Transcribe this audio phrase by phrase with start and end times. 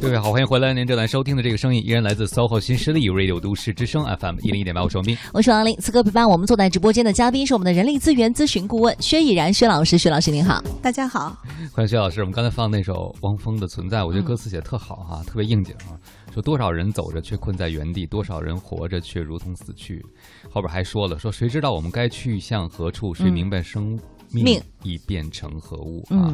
[0.00, 0.72] 各位好，欢迎回来！
[0.72, 5.76] 您正在收听的这个声音依然来自 SOHO 新势力 Radio 都市之声 FM 一零一点八，我是王斌，我是王林。
[5.76, 11.36] 此刻陪伴我们坐在直播间的嘉宾是我们的人力资源咨询顾问薛以然薛老师，薛老师您好，大家好，
[11.70, 12.20] 欢迎薛老师。
[12.20, 15.92] 我们刚才放那首汪峰的《存在》，我觉得歌词写的特好哈，特别应景啊。
[16.32, 20.02] 说多少人走着却困在原地，多少人活着却如同死去。
[20.48, 23.12] 后边还说了，说谁知道我们该去向何处？
[23.12, 23.98] 谁明白生？
[24.32, 26.32] 命已变成何物啊？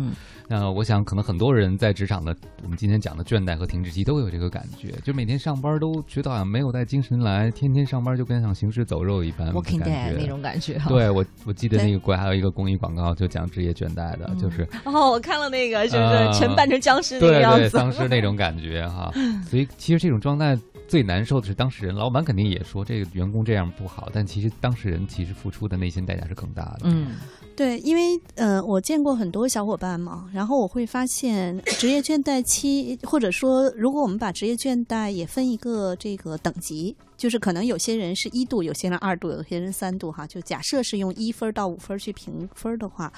[0.48, 10.80] 那我想，可能很多人在职场的，我们今天讲的倦怠和停滞期都有这个感觉，就每天上班都觉得好像没有带精神来，天天上班就跟像行尸走肉一般，working day 那种感觉。
[10.88, 19.12] 对我， 我记得那个国还有一个公益广告，就讲职业倦怠的，就是 哦，我看了那个，是不是全扮成僵尸那个样子，丧尸那种感觉哈。
[19.48, 20.56] 所以其实这种状态
[20.86, 26.82] 最难受的是当事人，老板肯定也说这个员工这样不好，但其实当事人其实付出的内心代价是更大的。
[26.84, 27.08] 嗯。
[27.56, 40.26] 对，因为呃，我见过很多小伙伴嘛，然后我会发现职业倦怠期，或者说，如果我们把职业倦怠也分一个这个等级，就是可能有些人是一度，有些人二度，有些人三度哈。
[40.26, 43.10] 就假设是用一分到五分去评分的话，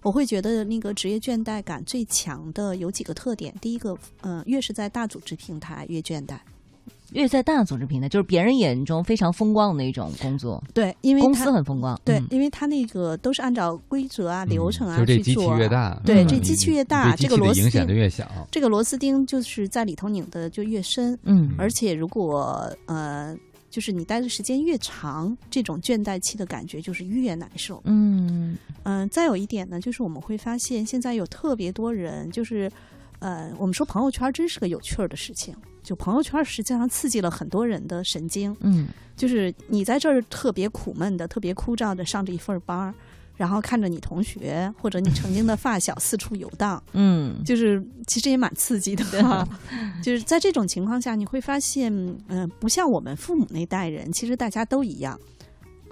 [0.00, 3.54] 我会觉得那个职业倦怠感最强的有几个特点。
[3.60, 6.38] 第一个，嗯，越是在大组织平台越倦怠。
[7.12, 10.62] 越在大组织平台，就是别人眼中非常风光的那种工作。
[10.72, 12.00] 对，因为公司很风光。
[12.04, 15.22] 对，因为他那个都是按照规则啊、流程啊去做。
[15.22, 18.30] 机器越大，对，这机器越大，这个螺丝影响就越小。
[18.50, 21.18] 这个螺丝钉就是在里头拧的就越深。
[21.22, 23.36] 嗯，而且如果呃，
[23.70, 27.80] 就是你待的时间越长，这种倦怠期的感觉就是越难受。
[27.84, 32.70] 嗯嗯，再有一点呢，就是我们会发现现在有特别多人，就是
[33.22, 35.54] 呃，我们说朋友圈真是个有趣儿的事情。
[35.82, 42.94] 就朋友圈实际上刺激了很多人的神经，嗯，就是你在这儿特别苦闷的、特别枯燥的上着一份班儿，
[43.36, 49.04] 然后看着你同学或者你曾经的发小四处游荡， 嗯，就是其实也蛮刺激的，
[50.04, 51.92] 就是在这种情况下，你会发现，
[52.28, 55.18] 嗯，不像我们父母那代人，其实大家都一样，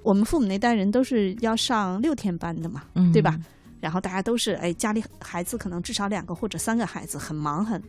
[0.04, 3.36] 我们父母那代人都是要上六天班的嘛，对吧？
[3.80, 7.82] 然后大家都是哎，家里孩子可能至少两个或者三个孩子，很忙很。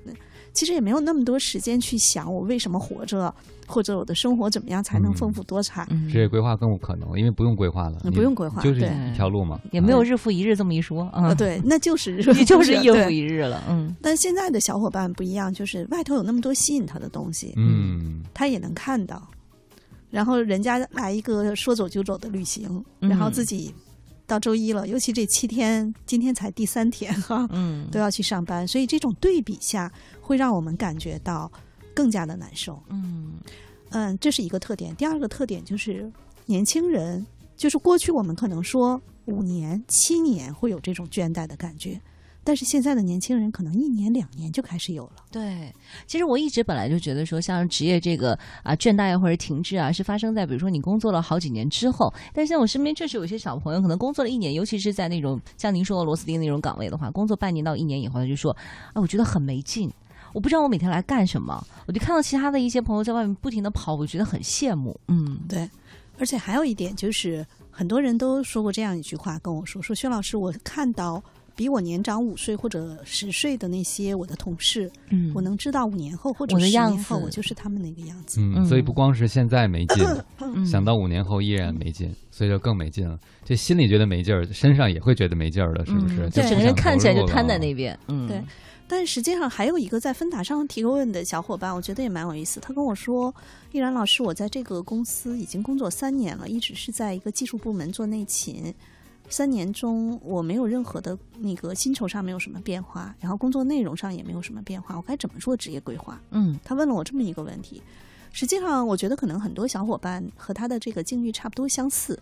[0.53, 3.33] 其实也没有那么多时间去想我为什么活着，
[3.65, 5.85] 或者我的生活怎么样才能丰富多彩。
[6.11, 11.33] 职业规划更不可能，因为不用规划了，不用规划，就是一条路嘛，也没有日复一日这么一说啊。
[11.33, 13.63] 对，那就是你 就是日复一日了。
[13.69, 13.95] 嗯。
[14.01, 19.25] 但现在的小伙伴不一样，就是外头有那么多吸引他的东西，嗯，他也能看到。
[20.09, 23.73] 然后人家来一个说走就走的旅行，然后自己。
[24.31, 31.51] 到周一了，尤其这七天，今天才第三天哈，嗯， 都要去上班，所以这种对比下会让我们感觉到
[31.93, 33.33] 更加的难受，嗯
[33.89, 34.95] 嗯，这是一个特点。
[34.95, 36.09] 第二个特点就是
[36.45, 37.25] 年轻人，
[37.57, 41.99] 就是过去我们可能说五年、七年会有这种倦怠的感觉。
[42.43, 45.13] 但是现在的年轻人可能一年两年就开始有了。
[45.31, 45.73] 对，
[46.07, 52.11] 其实我一直本来就觉得说，像职业这个啊倦怠啊或者停滞啊，是发生在比如说你工作了好几年之后。
[52.33, 58.51] 但是像我身边确实有些小朋友，可能工作了一年，尤其是在那种像您说的螺丝钉那种岗位的话，工作半年到一年以后，他就说
[58.93, 59.91] 啊，我觉得很没劲，
[60.33, 61.63] 我不知道我每天来干什么。
[61.85, 64.99] 我就看到其他的一些朋友在外面不停的跑，我觉得很羡慕。
[65.09, 65.69] 嗯，对。
[66.17, 71.21] 而且还有一点就是，很多人都说过这样一句话跟我说：“说薛老师，我看到。”
[71.61, 78.41] 比我年长五岁或者十岁的那些我的同事，嗯，我能知道五年后或者十年后我就是他们那个样子。
[78.41, 80.03] 嗯，所以不光是现在没劲，
[80.65, 83.19] 想到五年后依然没劲，所以就更没劲了。
[83.45, 86.27] 这心里觉得没劲儿，身上也会觉得没劲儿了，是不是？
[86.31, 87.95] 就整个人看起来就瘫在那边。
[88.07, 88.41] 嗯，对。
[88.87, 92.59] 但实际上还有一个在分塔上提过问的小伙伴，我觉得也蛮有意思。
[92.59, 93.31] 他跟我说
[93.71, 98.73] ：“依然老师，我在这个公司已经工作三年了，一直是在一个技术部门做内勤。”
[99.31, 106.21] 三年中，我没有任何的那个薪酬上没有什么变化，然后工作内容上也没有什么变化，我该怎么做职业规划？
[106.31, 107.81] 嗯，他问了我这么一个问题。
[108.33, 112.17] 实际上，我觉得可能很多小伙伴和他的这个境遇差不多相似。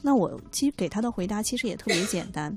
[0.00, 2.56] 那我其实给他的回答其实也特别简单，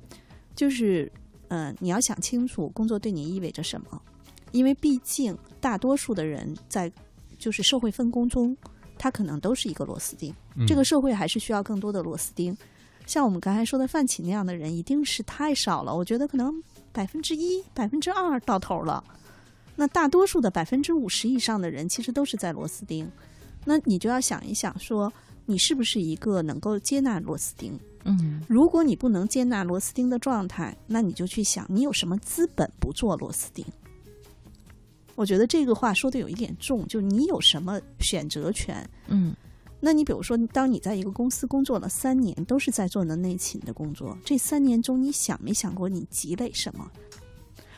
[0.55, 1.11] 就是，
[1.47, 4.01] 嗯，你要想清楚工作对你意味着什么，
[4.51, 6.91] 因为毕竟大多数的人在
[7.38, 8.56] 就是社会分工中，
[8.97, 10.33] 他可能都是一个螺丝钉，
[10.67, 12.56] 这个社会还是需要更多的螺丝钉。
[13.06, 15.95] 像我们刚才说的范启那样的人，一定是太少了。
[15.95, 16.53] 我觉得可能
[16.92, 19.03] 百分之一、百分之二到头了。
[19.75, 23.09] 那大多数的百分之五十以上的人，其实都是在螺丝钉。
[23.65, 25.12] 那你就要想一想，说
[25.45, 27.77] 你是不是一个能够接纳螺丝钉？
[28.03, 33.65] 嗯，如果你不能接纳螺丝钉的状态，那你就去想，你有什么资本不做螺丝钉？
[35.15, 38.88] 我觉得这个话说的有一点重，就你有什么选择权？
[39.07, 39.36] 嗯。
[39.83, 46.89] 那你比如说，当你在一个公司工作了三年，都是在做的内勤的工作，这三年中，你想没想过你积累什么？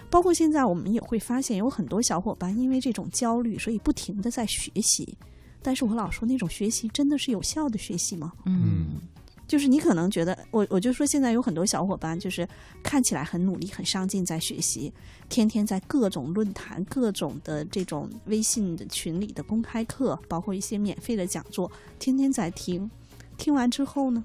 [0.09, 5.17] 包括现在我们也会发现，有很多小伙伴因为这种焦虑，所以不停的在学习。
[5.61, 8.33] 但是我老说那种学习真的是有效的学习吗？
[8.45, 9.01] 嗯
[9.47, 12.47] 就是你可能觉得，我我就说现在有很多小伙伴，就是
[12.81, 14.91] 看起来很努力、很上进，在学习，
[15.29, 22.89] 天天在各种论坛、各种的这种微信的群里的公开课，包括一些免费的讲座，天天在听。
[23.37, 24.23] 听完之后呢，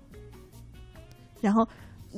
[1.40, 1.66] 然后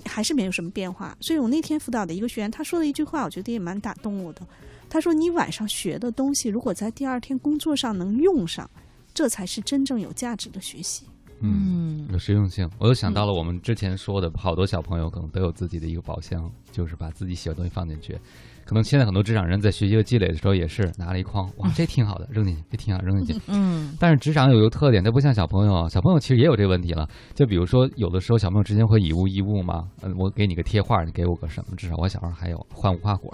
[0.04, 1.16] 还是没有什么变化。
[1.20, 4.46] 所以我那天辅导的一个学员，他说了一句话，我觉得也蛮打动我的。
[4.88, 8.68] 他说：“你晚上学的东西，如果在第二天工作上能用上，
[9.14, 11.04] 这才是真正有价值的学习。”
[11.42, 12.68] 嗯，有实用性。
[12.78, 18.18] 我又想到了我们之前说的，好多小朋友可能都有自己的一个宝箱，就是把自己喜欢的东西放进去。
[18.64, 23.42] 可能现在很多职场人在学习和积累的时候，也是拿了一筐，哇，这挺好的，扔进去，这挺好，扔进去。
[23.48, 27.08] 嗯但是职场有一个特点，它不像小朋友啊，小朋友其实也有这个问题了。
[27.34, 31.74] 就比如说，有的时候小朋友之间会以物易物嘛，嗯，我给你个贴画，你给我个什么？
[31.76, 33.28] 至少我小时候还有换无花果、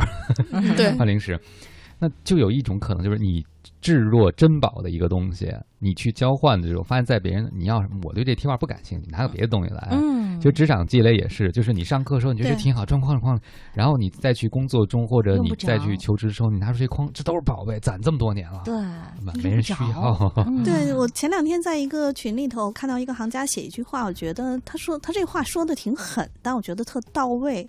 [0.77, 1.39] 对 换零食。
[1.99, 3.45] 那就有一种可能，就是你
[3.81, 9.89] 置若珍宝的一个东西，你去交换的时候，发现在别人你要什么，我对这贴画不感兴趣，拿个别的东西来。
[9.93, 13.39] 嗯，就职场积累也是，就是你上课的时候你觉得挺好，状况况，
[13.73, 18.75] 然后你再去工作中或者你再去求职的时候，你拿出这筐，这都是宝贝，攒这么多年了，对，
[19.43, 20.33] 没人需要。
[20.47, 27.67] 嗯 对我前两天在一个群里头看到一个行家写一句话，我觉得他说他这话说的挺狠，但我觉得特到位。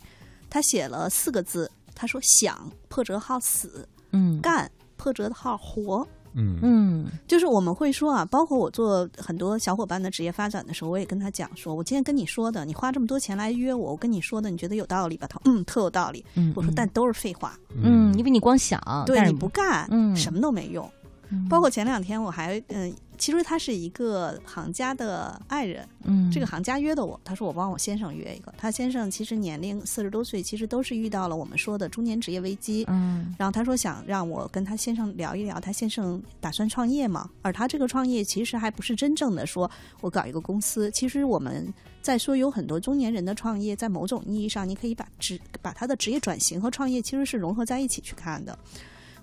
[0.49, 6.07] 他写了四个字，他说想破折号死，嗯干破折号活。
[6.39, 15.25] 嗯嗯就是我们会说啊，包括我做很多小伙伴的职业发展的时候，我也跟他讲说，我今天跟你说的，你花这么多钱来约我，我跟你说的，你觉得有道理吧？
[15.27, 16.23] 他嗯，特有道理。
[16.35, 20.85] 嗯，我说但都是废话，嗯，因为你光想，对你不干，嗯什么都没用。
[21.29, 28.53] 嗯包括前两天我还嗯、其实他是一个行家的爱人，嗯这个行家约的我，他说我帮我先生约一个。
[28.57, 32.85] 他先生其实年龄四十多岁，其实都是遇到了我们说的中年职业危机。
[32.87, 39.69] 嗯然后他说想让我跟他先生聊一聊，他先生打算创业嘛，而他这个创业其实还不是真正的说
[40.01, 40.89] 我搞一个公司。
[40.91, 48.57] 其实我们在说有很多中年人的创业，在某种意义上，你可以把职把他的职业转型和创业其实是融合在一起去看的。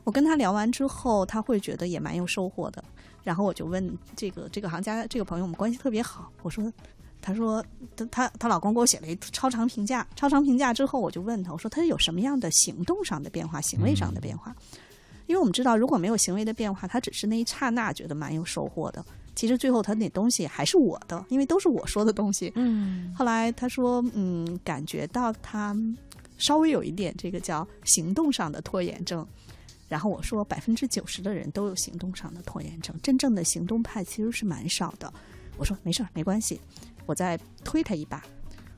[0.03, 2.85] 我跟他聊完之后，他会觉得也蛮有收获的。
[3.25, 6.31] 然后我就问这个这个行家这个朋友，我们关系特别好。
[6.43, 6.73] 我说，
[7.21, 7.65] 他说
[7.97, 14.55] 她她她老公给我写了一超长评价，超长评价之后，我就问他，我说他有什么样的行动上的变化，行为上的变化？
[15.27, 19.03] 因为我们知道，如果没有行为的变化，他只是那一刹那觉得蛮有收获的。
[19.35, 22.53] 其实最后他那东西还是我的，因为都是我说的东西。
[22.57, 25.75] 嗯后来他说，嗯，感觉到他
[26.37, 29.27] 稍微有一点这个叫行动上的拖延症。
[29.95, 35.15] 然后我说，百分之九十的人都有行动上的拖延症，真正的行动派其实是蛮少的。
[35.57, 36.61] 我说没事儿，没关系，
[37.07, 38.21] 我再推他一把。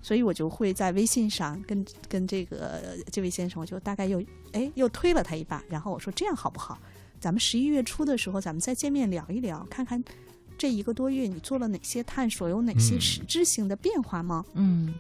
[0.03, 4.23] 所以我就会在微信上跟跟这个这位先生，我就大概又
[4.53, 6.79] 哎又推了他一把，然后我说这样好不好？
[7.19, 10.05] 咱们十一月初的时候，咱们再见面聊一聊，看看
[10.59, 14.45] 这一个多月你做了哪些探索，有哪些嗯实质性的变化吗？
[14.53, 14.93] 嗯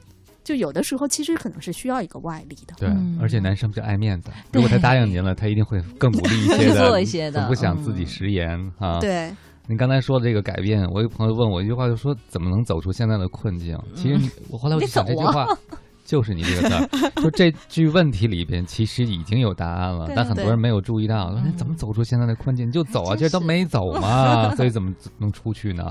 [0.46, 2.74] 就有的时候其实可能是需要一个外力的。
[2.78, 9.34] 对嗯，而且男生比较爱面子，如果他答应您了，他一定会更努力一些的， 做一些的总不想自己食言啊。，对，
[9.66, 13.76] 您刚才说的这个改变，我有朋友问我一句话，就说怎么能走出现在的困境？
[13.96, 15.46] 其实你，我后来我就想这句话。
[16.06, 21.32] 就是你这个字儿，就这句问题里边其实已经有答案了，但很多人没有注意到。
[21.32, 22.68] 说怎么走出现在的困境？
[22.68, 25.82] 你就走啊，真这都没走嘛， 所以怎么能出去呢？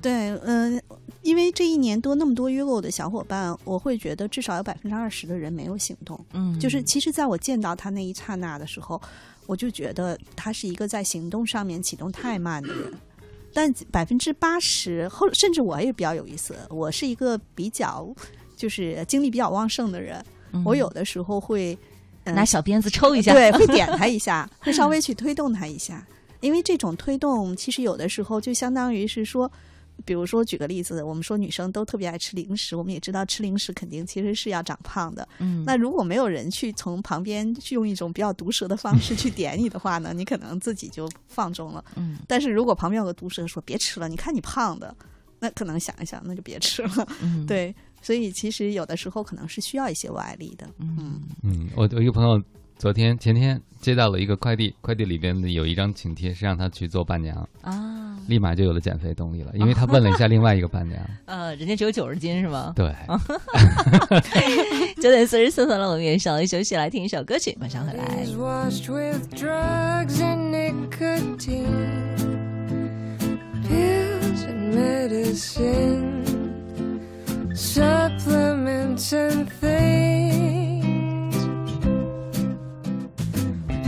[0.00, 0.80] 对，嗯、
[1.22, 6.18] 因为这一年多那么多约过我的小伙伴，我会觉得至少有百分之二十的人没有行动。
[6.32, 9.00] 嗯，就是其实在我见到他那一刹那的时候，
[9.46, 12.92] 我就觉得他是一个在行动上面启动太慢的人。
[13.52, 18.08] 但百分之八十后，甚至我也比较有意思，我是一个比较
[18.56, 21.76] 就是精力比较旺盛的人，嗯我有的时候会、
[22.24, 26.06] 嗯拿小鞭子抽一下，对，会点 他一下，会稍微去推动他一下，
[26.40, 29.50] 因为这种推动其实有的时候就相当于是说。
[30.04, 35.26] 比如说，举个例子，我们说女生都特别爱吃零食，我们也知道吃零食肯定其实是要长胖的。
[35.38, 41.84] 嗯，那如果没有人去从旁边去用一种比较毒舌的方式去点你的话呢， 你可能自己就放纵了。
[41.96, 44.94] 嗯但是如果旁边有个毒舌说别吃了，你看你胖的，
[45.38, 47.08] 那可能想一想，那就别吃了。
[47.22, 50.68] 嗯， 对，所以其实有的时候可能是需要一些外力的。
[50.78, 52.40] 嗯嗯，我我一个朋友
[52.80, 62.72] 昨天前天接到了一个快递，快递里边的有一张请帖是让他去做伴娘，啊，立马就有了减肥动力了，因为他 问了一下另外一个伴娘，呃，人家只有九十斤是吗？
[62.74, 62.90] 对，
[64.96, 68.24] 九点四十四分了，我们也稍微休息，来听一首歌曲，马上回来。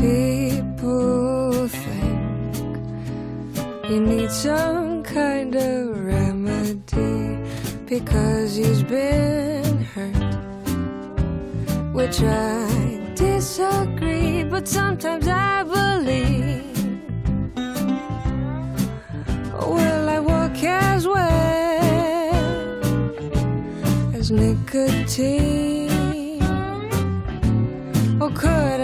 [0.03, 2.77] people think
[3.89, 7.39] you need some kind of remedy
[7.87, 10.35] because you've been hurt.
[11.99, 16.67] Which I disagree, but sometimes I believe.
[19.75, 21.85] Will I work as well
[24.17, 25.91] as nicotine?
[28.21, 28.82] Or could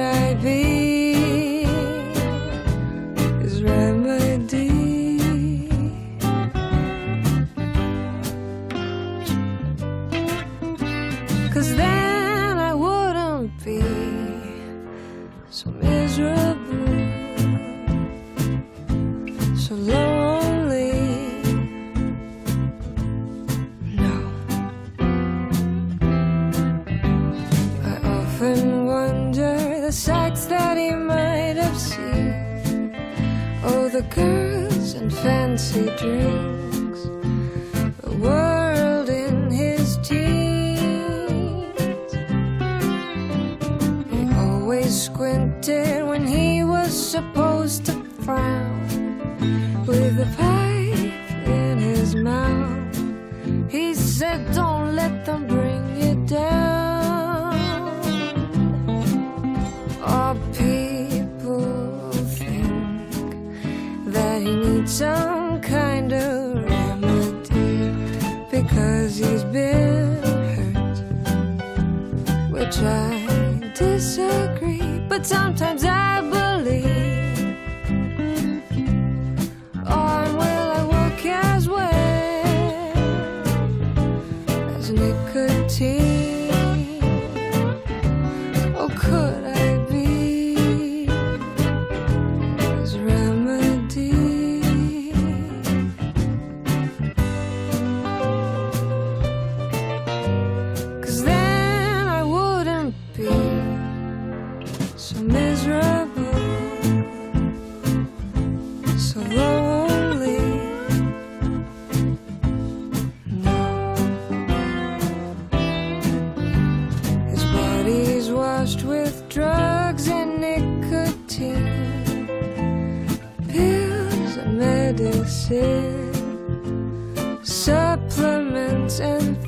[128.88, 129.47] and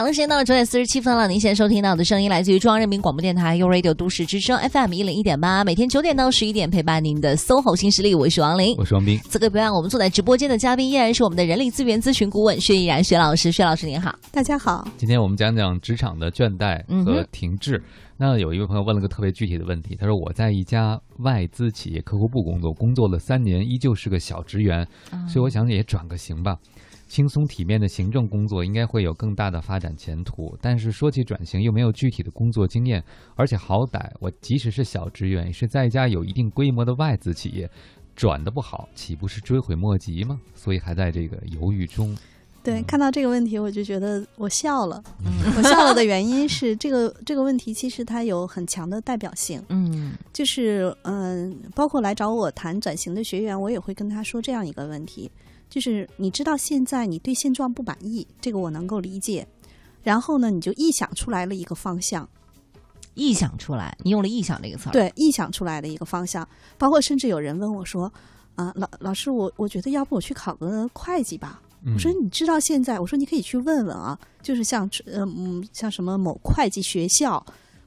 [0.00, 1.28] 好了，时间到了九点四十七分了。
[1.28, 8.74] 您现在收听到的声音来自于中央人民广播电台 u Radio 都市之声 FM 一零一点八，每天九点到十一点陪伴您的 SOHO 新势力，我是王琳。
[8.78, 9.20] 我是王斌。
[9.28, 14.18] 此刻陪伴我们坐在直播间的嘉宾依然是我们的人力资源咨询顾问薛毅然薛老师，薛老师您好。
[14.32, 17.78] 大家好，今天我们讲讲职场的倦怠和停滞。
[18.16, 24.86] 那有一位朋友问了个特别具体的问题，他说我在一家外资企业客户部工作，工作了三年，依旧是个小职员，
[25.28, 26.56] 所以我想也转个型吧。
[27.10, 33.02] 轻松体面的行政工作应该会有更大的发展前途，但是说起转型又没有具体的工作经验，
[33.34, 37.68] 而且好歹我即使是小职员，也是在一家有一定规模的外资企业，
[38.14, 40.40] 转的不好，岂不是追悔莫及吗？
[40.54, 42.16] 所以还在这个犹豫中。
[42.62, 45.02] 对，看到这个问题，我就觉得我笑了。
[45.56, 49.60] 我笑了的原因是，这个这个问题其实它有很强的代表性。
[49.70, 55.30] 嗯就是嗯、包括来找我谈转型的学员，我也会跟他说这样一个问题，
[55.70, 59.46] 就是你知道现在你对现状不满意，这个我能够理解。
[60.02, 62.28] 然后呢，你就臆想出来了一个方向，
[63.14, 66.46] 臆想出来，你用了“臆想”这个词儿。，对，臆想出来的一个方向。
[66.76, 68.12] 包括甚至有人问我说
[68.56, 77.42] ：“啊，老老师，我我觉得要不我去考个会计吧。”嗯我说你知道现在，我说你可以去问问啊，就是像呃嗯像什么某会计学校，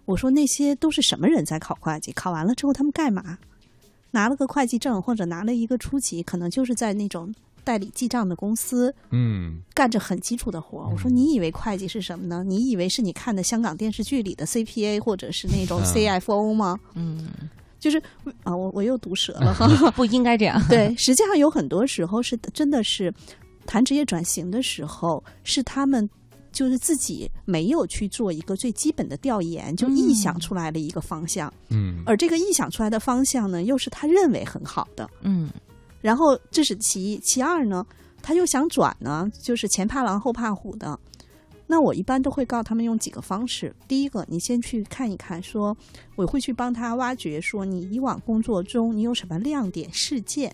[0.06, 2.12] 我说那些都是什么人在考会计？
[2.14, 3.38] 考完了之后他们干嘛？
[4.10, 10.90] 拿了个会计证或者拿了一个初级，可能就是在那种代理记账的公司嗯干着很基础的活。
[10.92, 12.44] 我说嗯你以为会计是什么呢？
[12.46, 16.80] 你以为是你看的香港电视剧里的 CPA 或者是那种嗯 CFO 吗？
[16.96, 17.28] 嗯，
[17.80, 18.02] 就是
[18.44, 19.68] 啊，我我又毒舌了哈。
[19.92, 20.62] 不应该这样。
[20.70, 23.14] 对，实际上有很多时候是真的是，
[23.66, 26.10] 谈职业转型的时候，是他们
[26.52, 35.10] 就是自己没有去做一个最基本的调研，就臆想出来了一个方向，嗯而这个臆想出来的方向呢，又是他认为很好的。
[35.22, 35.50] 嗯
[36.04, 37.84] 然后这是其一，其二呢，
[38.22, 41.00] 他又想转呢，就是前怕狼后怕虎的。
[41.66, 43.74] 那我一般都会告他们用几个方式。
[43.88, 45.76] 第一个，你先去看一看，说
[46.16, 50.54] 我会去帮他挖掘，说你以往工作中你有什么亮点事件，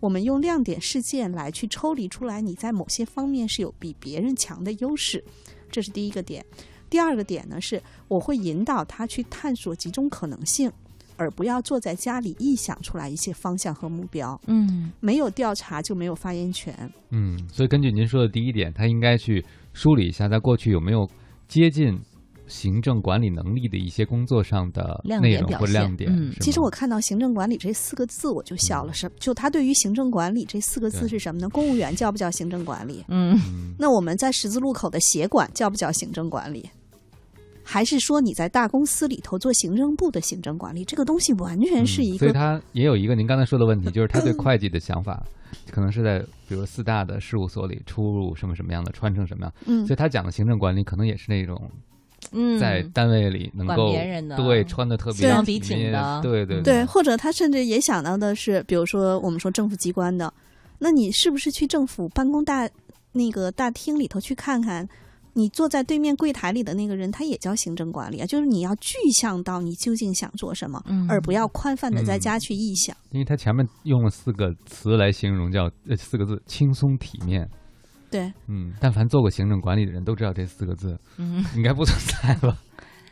[0.00, 5.24] 我们用亮点事件来去抽离出来，你在某些方面是有比别人强的优势，
[5.70, 6.44] 这是第一个点。
[6.90, 10.70] 第二个点呢，是我会引导他去探索几种可能性，
[11.20, 14.40] 而不要坐在家里臆想出来一些方向和目标。
[14.46, 16.74] 嗯没有调查就没有发言权。
[17.10, 21.06] 嗯，所以根据您说的第一点，他应该去梳理一下，在过去有没有
[21.46, 22.00] 接近
[22.46, 26.10] 行政管理能力的一些工作上的亮内容点表现或亮点。
[26.10, 28.92] 嗯其实我看到行政管理这四个字，我就笑了。
[28.94, 31.48] 什就他对于行政管理这四个字是什么呢？
[31.50, 33.04] 公务员叫不叫行政管理？
[33.08, 36.68] 嗯嗯那我们在十字路口的协管叫不叫行政管理？
[37.72, 40.84] 还是说你在大公司里头做行政部的行政管理？
[40.84, 45.24] 这个东西完全是一个嗯所以他也有一个您刚才说的问题， 就是他对会计的想法，
[45.70, 51.70] 可能是在比如四大的事务所里出入什么什么样的，穿成什么样，嗯所以他讲的行政管理可能也是那种
[52.32, 60.32] 嗯，在单位里能够别人的对穿的特别对笔挺的对对对，或者他甚至也想到的是，比如说我们说政府机关的，
[60.78, 62.68] 那你是不是去政府办公大
[63.12, 64.88] 那个大厅里头去看看？
[65.34, 72.96] 你坐在对面柜台里的那个人，他也叫行政管理啊，就是你要具象到你究竟想做什么，嗯而不要宽泛的在嗯家去臆想。
[73.10, 77.48] 因为他前面用了四个词来形容，叫呃四个字轻松体面。
[78.10, 82.58] 对，嗯，但凡做过行政管理的人都知道这四个字嗯，应该不存在吧？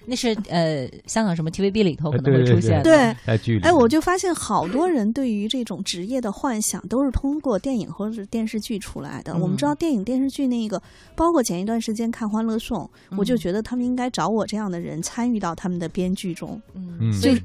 [0.08, 2.84] 那是呃香港什么 TVB 里头可能会出现的。
[2.84, 9.36] 对在剧里，哎，我就发现好多人对于这种职业的幻想都是通过电影或者是电视剧出来的。
[9.36, 10.82] 我们知道电影、电视剧那个，
[11.14, 16.60] 包括前一段时间看《欢乐颂》，我就觉得他们应该找我这样的人参与到他们的编剧中。
[16.74, 17.40] 嗯嗯，所以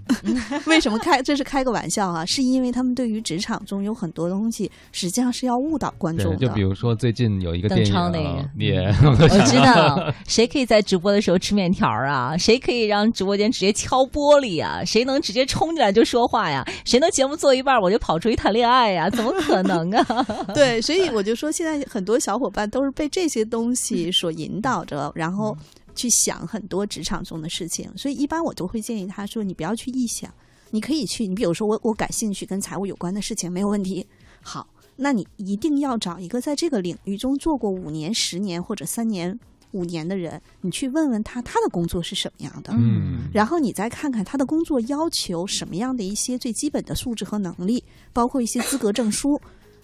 [0.66, 2.26] 为什么 开这是开个玩笑啊？
[2.26, 6.38] 是因为他们对于职场中有很多东西，实际上是要误导观众，的。
[6.38, 12.36] 就比如说最近有一个邓电影超那个啊，也 我知道，谁可以在直播的时候吃面条啊？
[12.38, 14.84] 谁可以让直播间直接敲玻璃啊？
[14.86, 16.66] 谁能直接冲进来就说话呀？
[16.86, 19.10] 谁能节目做一半我就跑出去谈恋爱呀？
[19.10, 20.24] 怎么可能啊？
[20.54, 25.56] 对，所以我就说，现在很多小伙伴都是被这些东西所引导着，然后
[25.96, 27.90] 去想很多职场中的事情。
[27.98, 30.34] 所以一般我都会建议他说，你不要去臆想，
[30.72, 34.06] 你可以去，你比如说我我感兴趣跟财务有关的事情没有问题，
[34.42, 39.40] 好，那你一定要找一个在这个领域中做过五年、十年或者三年、
[39.74, 42.74] 五年的人，你去问问他他的工作是什么样的。
[42.74, 47.84] 嗯，然后你再看看他的工作要求什么样的一些最基本的素质和能力，
[48.14, 49.40] 包括一些资格证书，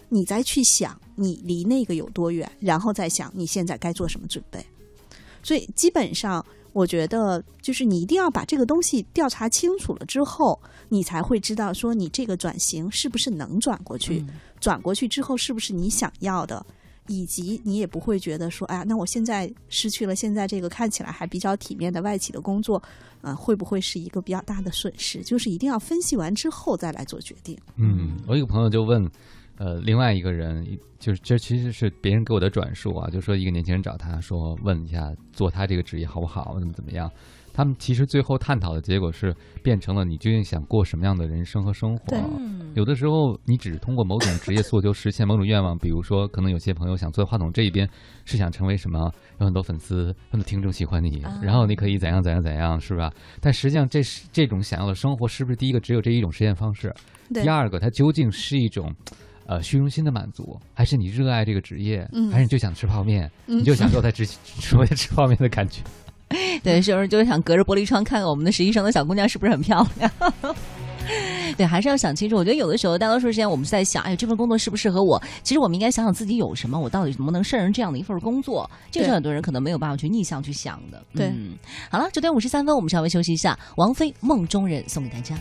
[0.07, 4.65] 你再去想你离那个有多远，然后再想你现在该做什么准备。
[5.43, 14.23] 所以基本上，我觉得就是你一定要把这个东西调查清楚了之后，你才会知道说你这个转型是不是能转过去，
[14.59, 16.63] 转过去之后是不是你想要的。
[17.09, 22.81] 以及你也不会觉得说，哎呀，那我现在失去了现在这个看起来还比较体面的外企的工作，
[23.21, 25.23] 呃，会不会是一个比较大的损失？
[25.23, 27.57] 就是一定要分析完之后再来做决定。
[27.75, 29.09] 嗯，我一个朋友就问，
[29.57, 30.65] 呃，另外一个人，
[30.99, 37.11] 就是这其实是别人给我的转述啊，就说一个年轻人找他说，问一下做他这个职业好不好，怎么怎么样。
[37.59, 42.17] 他们其实最后探讨的结果是变成了你究竟想过什么样的人生和生活。
[42.73, 47.85] 有的时候你只是通过某种职业诉求实现某种愿望，比如说可能有些朋友想坐在话筒这一边
[48.23, 53.11] 是想成为什么，有很多粉丝、很多听众喜欢你，啊然后你可以怎样怎样怎样，是吧？
[53.41, 56.95] 但实际上这是这种想要的生活，是不是第一个只有这一种实现方式？
[57.33, 58.89] 对第二个，它究竟是一种
[59.47, 65.83] 呃虚荣心的满足，还是你热爱这个职业，嗯还是你就想吃泡面，嗯你就享受在直直播间吃泡面的感觉？
[66.63, 70.11] 对，有时候就想隔着玻璃窗看看我们的实习生的小姑娘是不是很漂亮。
[71.57, 72.35] 对，还是要想清楚。
[72.35, 75.19] 我觉得有的时候，大多数时间我们是在想，哎，这份工作适不适合我？
[75.41, 78.69] 其实我们应该想想自己有什么，我到底能不能胜任这样的一份工作？
[78.91, 81.03] 这是很多人可能没有办法去逆向去想的。
[81.15, 81.57] 对嗯，
[81.89, 83.57] 好了，九点五十三分，我们稍微休息一下。
[83.77, 85.35] 王菲《梦中人》送给大家。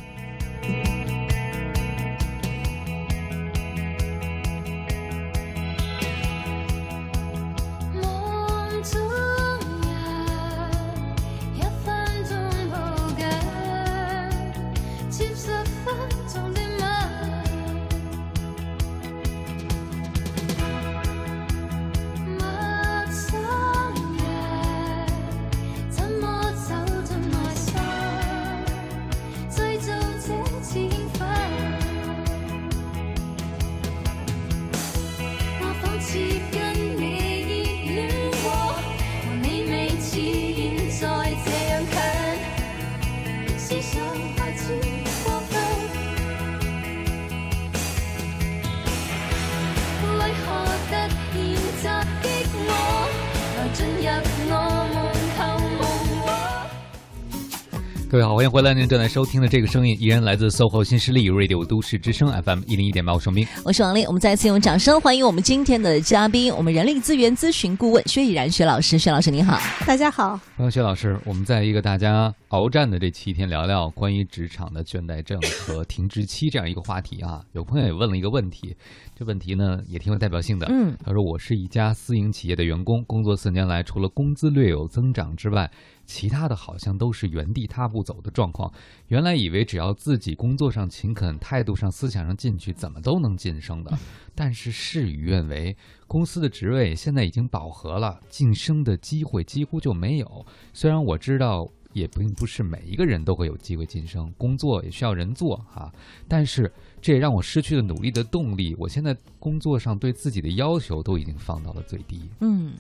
[58.48, 58.72] 迎回来！
[58.72, 63.46] 您正在收听的这个声音依然来自 SOHO 新势力 Radio 都市之声 FM 一零一点八，我是盛斌。
[63.62, 68.98] 我是王丽，我们再次用掌声欢迎我们今天的嘉宾，我们人力资源咨询顾问薛以然薛老师。
[68.98, 77.42] 薛老师您好，大家好，欢迎薛老师，我们在一个大家鏖战的这七天，聊聊关于职场的倦怠症和停职期这样一个话题啊。
[77.52, 78.74] 有朋友也问了一个问题，
[79.14, 80.66] 这问题呢也挺有代表性的。
[80.70, 85.70] 嗯，他说：“我是一家私营企业的员工，工作四年来，除了工资略有增长之外，
[86.08, 88.72] 其他的好像都是原地踏步走的状况。
[89.06, 93.96] 原来以为只要自己工作上勤恳、态度上、思想上进去，怎么都能晋升的。
[94.34, 95.76] 但是事与愿违，
[96.08, 100.44] 公司的职位现在已经饱和了，晋升的机会几乎就没有。
[100.72, 105.90] 虽然我知道。”也并不是每一个人都会有机会晋升，工作也需要人做哈、
[106.28, 108.76] 但是这也让我失去了努力的动力。
[108.78, 112.28] 我现在工作上对自己的要求都已经放到了最低。
[112.40, 112.74] 嗯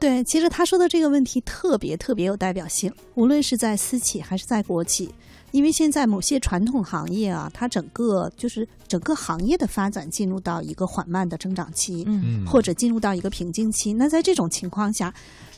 [0.00, 5.14] 对，其实他说的这个问题特别特别有代表性，无论是在私企还是在国企，
[5.50, 13.92] 因为现在某些传统行业啊，它整个就是整个行业的发展进入到一个缓慢的增长期，嗯嗯，或者进入到一个瓶颈期。
[13.92, 15.12] 那在这种情况下，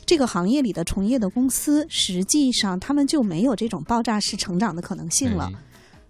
[0.05, 5.45] 这个行业里的从业的公司，实际上他们就没有这种爆炸式成长的可能性了。
[5.45, 5.57] 哎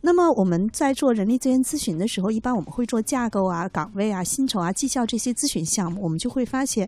[0.06, 6.86] 那么我们在做人力资源咨询的时候，一般我们会做架构啊、岗位啊、薪酬啊、绩效这些咨询项目，我们就会发现，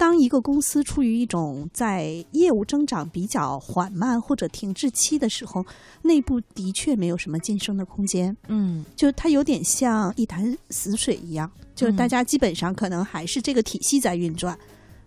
[0.00, 5.62] 当一个公司处于一种在业务增长比较缓慢或者停滞期的时候，
[6.00, 14.58] 内部的确没有什么晋升的空间，嗯就它有点像一潭死水一样，就是大家基本上可能还是这个体系在运转。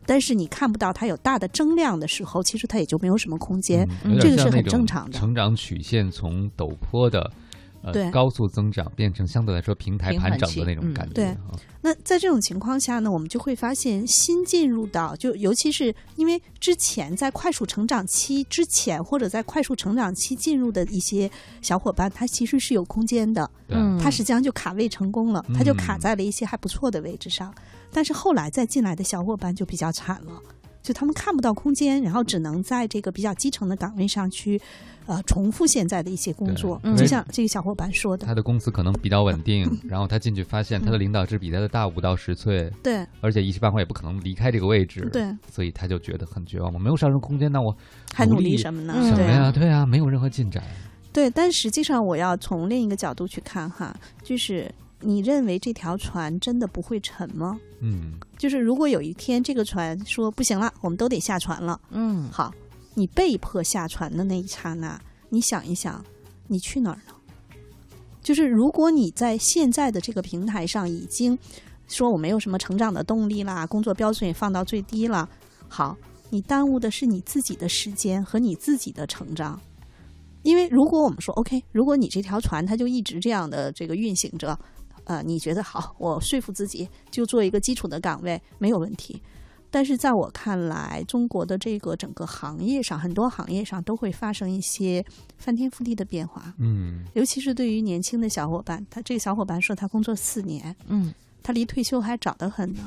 [0.06, 3.90] 但是你看不到它有大的增量的时候，其实它也就没有什么空间。
[4.04, 7.32] 嗯这个是很正常的成长曲线从陡坡的对
[7.84, 11.14] 呃高速增长变成相对来说平台盘整的那种感觉。
[11.14, 11.38] 对啊
[11.82, 21.30] 那在这种情况下呢，我们就会发现新进入到，就尤其是因为之前在快速成长期之前，或者在快速成长期进入的一些
[21.62, 27.54] 小伙伴，他其实是有空间的，嗯，他实际上就卡位成功了，他就卡嗯在了一些还不错的位置上。
[27.92, 30.42] 但是后来再进来的小伙伴就比较惨了。
[30.82, 34.62] 就他们看不到空间，然后只能在这个比较基层的岗位上去，
[35.06, 36.80] 呃，重复现在的一些工作。
[36.84, 46.74] 对就像这个小伙伴说的，他的公司可能比较稳定，然后他进去发现他的领导只比他的大五到十岁，对而且一时半会儿也不可能离开这个位置，对，所以他就觉得很绝望。
[46.74, 47.76] 我没有上升空间，那我
[48.14, 48.94] 还努努力力什么呢？
[48.96, 49.52] 嗯对啊什么呀？
[49.52, 50.64] 对啊，没有任何进展。
[51.12, 57.60] 对，但实际上我要从另一个角度去看哈，就是你认为这条船真的不会沉吗？
[57.82, 62.52] 嗯，就是如果有一天这个船说不行了，我们都得下船了，嗯好，
[62.96, 66.04] 你被迫下船的那一刹那，你想一想，
[66.48, 67.14] 你去哪儿呢？
[68.22, 71.38] 就是如果你在现在的这个平台上已经
[71.88, 75.28] 说我没有什么成长的动力啦，工作标准也放到最低了，
[75.68, 75.98] 好，
[76.30, 79.60] 你耽误的是你自己的时间和你自己的成长。
[80.44, 84.58] 因为如果我们说 OK，如果你这条船它就一直这样的这个运行着，
[85.06, 89.22] 呃，你觉得好，我说服自己就做一个基础的岗位没有问题。
[89.74, 95.04] 但是在我看来，中国的这个整个行业上，很多行业上都会发生一些
[95.36, 98.86] 翻天覆地的变化，嗯，尤其是对于年轻的小伙伴。
[98.92, 102.82] 他这个小伙伴说他工作四年，嗯，他离退休还早得很呢。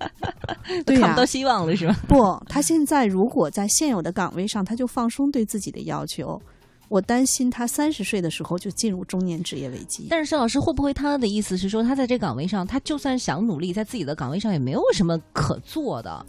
[0.84, 1.96] 对呀、看不到希望了是吧？
[2.06, 6.38] 不，他现在如果在现有的岗位上，他就放松对自己的要求，
[6.88, 10.06] 我担心他三十岁的时候就进入中年职业危机。
[10.10, 16.26] 但是申老师会不会他的意思是说，他在这岗位上，他就算想努力，在自己的岗位上也没有什么可做的？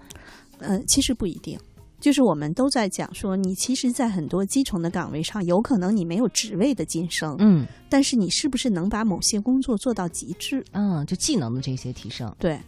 [0.60, 1.60] 嗯，其实不一定。
[2.00, 10.64] 就是我们都在讲说，你其实，在很多基层的岗位上，有可能你没有职位的晋升，嗯但是你是不是能把某些工作做到极致？
[10.74, 12.32] 嗯，就技能的这些提升。
[12.38, 12.60] 对，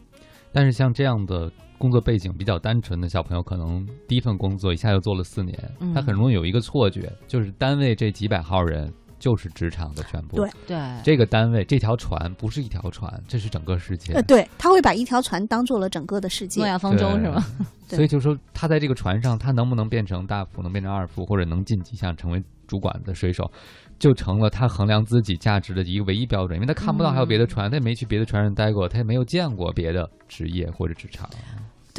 [0.52, 10.36] 但是像这样的工作背景比较单纯的小朋友，可能第一份工作一下就做了四年，嗯他很容易有一个错觉，就是单位这几百号人就是职场的全部。
[10.36, 14.14] 对对，这个单位这条船不是一条船，这是整个世界。
[14.14, 16.68] 呃，对，他会把一条船当做了整个的世界诺。
[16.68, 17.44] 亚方舟是吗？
[17.88, 23.50] 所以就说他在这个船上，他能不能变成大副，能变成二副，或者能晋级项成为主管的水手，
[23.98, 26.56] 就成了他衡量自己价值的一个唯一标准。
[26.56, 31.28] 因为他看不到还有别的船，他也没去别的船上待过，他也没有见过别的职业或者职场。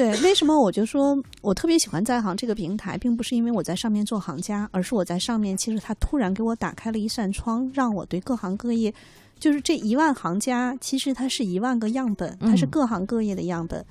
[0.00, 8.90] 对，为什么我就说我特别喜欢在行这个平台，并不是因为我在上面做行家，而是我在上面其实它突然给我打开了一扇窗，让我对各行各业，
[9.38, 13.84] 就是这一万行家，其实它是一万个样本，它是嗯各行各业的样本。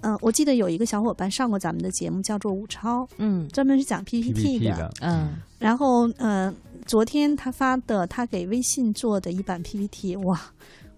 [0.00, 4.42] 嗯、我记得有一个小伙伴上过咱们的节目，叫做武超，嗯专门是讲 PPT 的。
[4.42, 6.52] PPT 的，嗯然后，呃，
[6.86, 10.40] 昨天他发的他给微信做的一版 PPT，哇，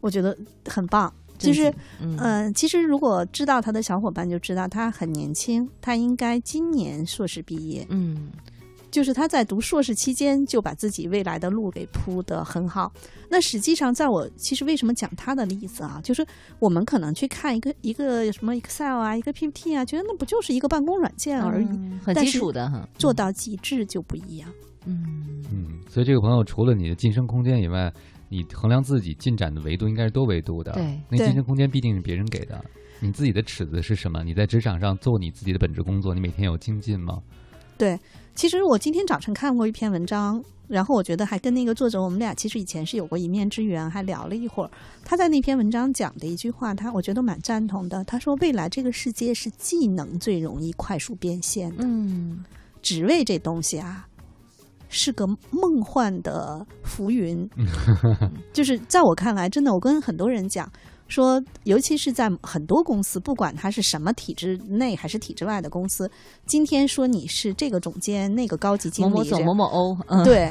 [0.00, 1.12] 我觉得很棒。
[1.38, 7.86] 就是，嗯嗯、其实如果知道他的小伙伴就知道他很年轻，他应该今年硕士毕业。
[7.90, 8.30] 嗯
[8.90, 12.92] 就是他在读硕士期间就把自己未来的路给铺得很好。
[13.28, 16.24] 那实际上，在我其实为什么讲他的例子啊，就是
[16.60, 24.48] 我们可能去看一个一个什么 Excel 啊，一个 PPT 啊，觉得那不就是一个办公软件而已，嗯很基但是础的哈，做到极致就不一样。
[24.86, 27.92] 嗯嗯，所以这个朋友除了你的晋升空间以外，
[28.34, 30.72] 你衡量自己进展的维度应该是多维度的。
[30.72, 32.64] 对对那晋升空间必定是别人给的。
[33.00, 34.24] 你自己的尺子是什么？
[34.24, 37.22] 你在职场上做你自己的本职工作，你每天有精进吗？
[37.76, 37.98] 对，
[38.34, 44.70] 其实我今天早晨看过一篇文章，然后我觉得还跟那个作者我们俩其实以前是有过一面之缘，还聊了一会儿。
[45.04, 48.02] 他在那篇文章讲的一句话，他我觉得蛮赞同的。
[48.04, 52.44] 他说：“未来这个世界是技能最容易快速变现的，嗯
[52.80, 54.08] 职位这东西啊。”
[54.94, 57.48] 是个梦幻的浮云，
[58.54, 60.70] 就是在我看来，真的，我跟很多人讲
[61.08, 66.08] 说，尤其是在很多公司，不管它是什么体制内还是体制外的公司，
[66.46, 70.48] 今天说你是这个总监、那个高级经理，某某总某某欧，嗯，对，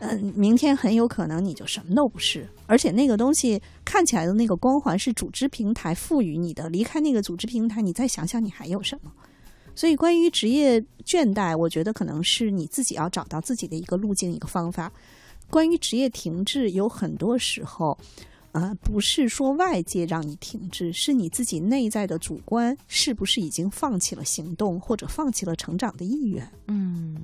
[0.00, 9.12] 嗯，明天很有可能你就什么都不是，而且那个东西看起来的那个光环是组织平台赋予你的，离开那个组织平台，你再想想你还有什么。
[9.76, 14.90] 所以，关于职业倦怠，我觉得可能是你自己要找到自己的一个路径、一个方法。
[15.48, 17.96] 关于职业停滞，有很多时候，
[18.52, 26.50] 啊，不是说外界让你停滞，是你自己内在的主观是不是已经放弃了行动，或者放弃了成长的意愿。
[26.66, 27.16] 嗯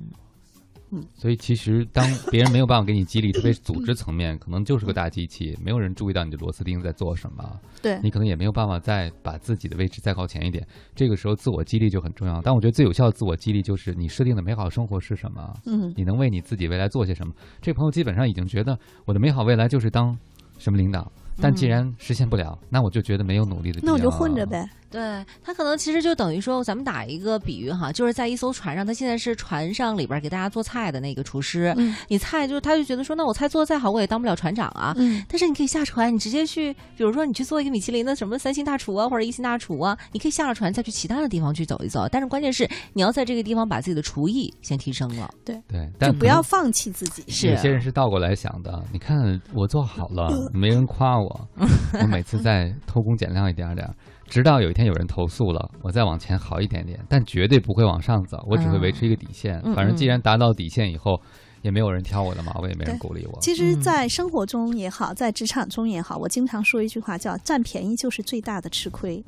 [1.15, 10.65] 所以其实当别人没有办法给你激励，特别是组织层面，可能就是个大机器，没有人注意到你的螺丝钉在做什么，对，你可能也没有办法再把自己的位置再靠前一点。
[10.95, 12.41] 这个时候自我激励就很重要。
[12.41, 17.33] 但我觉得最有效的自我激励就是你设定的美好生活是什么，嗯，你能为你自己未来做些什么。
[17.61, 20.17] 这朋友基本上已经觉得我的美好未来就是当
[20.57, 23.93] 什么领导，但既然实现不了，那我就觉得没有努力的必要。
[23.93, 24.45] 那我就混着。
[24.45, 24.67] 呗。
[24.93, 34.93] 对他可能其实就等于说，咱们打一个比喻哈，就是在一艘船上，他现在是船上里边给大家做菜的那个厨师，嗯你菜就是他就觉得说，那我菜做的再好，我也当不了船长啊。
[34.97, 42.07] 嗯，但是你可以下船，你直接去，比如说你去做一个米其林的什么三星大厨啊，或者一星大厨啊，你可以下了船再去其他的地方去走一走。
[42.11, 45.33] 但是关键是你要在这个地方把自己的厨艺先提升了。
[45.43, 45.59] 对，
[45.97, 47.23] 但就不要放弃自己。
[47.27, 51.47] 是有些人是倒过来想的，你看我做好了，没人夸我，
[51.99, 53.95] 我每次再偷工减料一点点儿，
[54.27, 59.61] 直到有一天有人投诉了，我再往前好一点点，但绝对不会往上走，我只会维持一个底线。
[59.63, 61.19] 嗯反正既然达到底线以后，
[61.61, 63.39] 也没有人挑我的毛病，也没人鼓励我。
[63.39, 69.23] 其实，嗯在生活中也好，在职场中也好，我经常说一句话，叫“占便宜就是最大的吃亏”。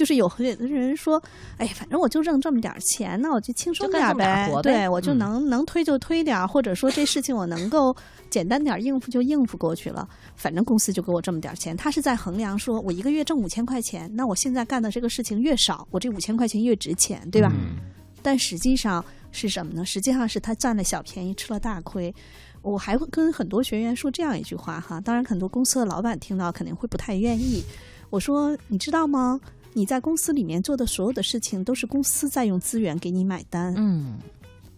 [0.00, 1.22] 就是有很多人说，
[1.58, 7.94] 哎，反正我就挣这么点儿钱，那我就轻松干点儿呗，活呗对我就嗯能、能推就推点儿，或者说这事情我能够
[8.30, 10.08] 简单点儿应付就应付过去了。
[10.36, 17.52] 反正公司就给我这么点儿钱，他是在衡量说我一个月挣五千块钱，那我现在干的这个事情越少，我这五千块钱越值钱，对吧？
[17.54, 17.76] 嗯
[18.22, 19.84] 但实际上是什么呢？
[19.84, 22.14] 实际上是他占了小便宜，吃了大亏。
[22.62, 27.62] 我还会跟很多学员说这样一句话哈，当然很多公司的老板听到肯定会不太愿意。
[28.10, 29.40] 我说，你知道吗？
[29.72, 34.18] 你在公司里面做的所有的事情，都是公司在用资源给你买单，嗯，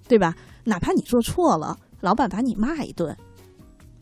[0.07, 0.37] 对吧？
[0.65, 3.17] 哪怕你做错了，老板把你骂一顿，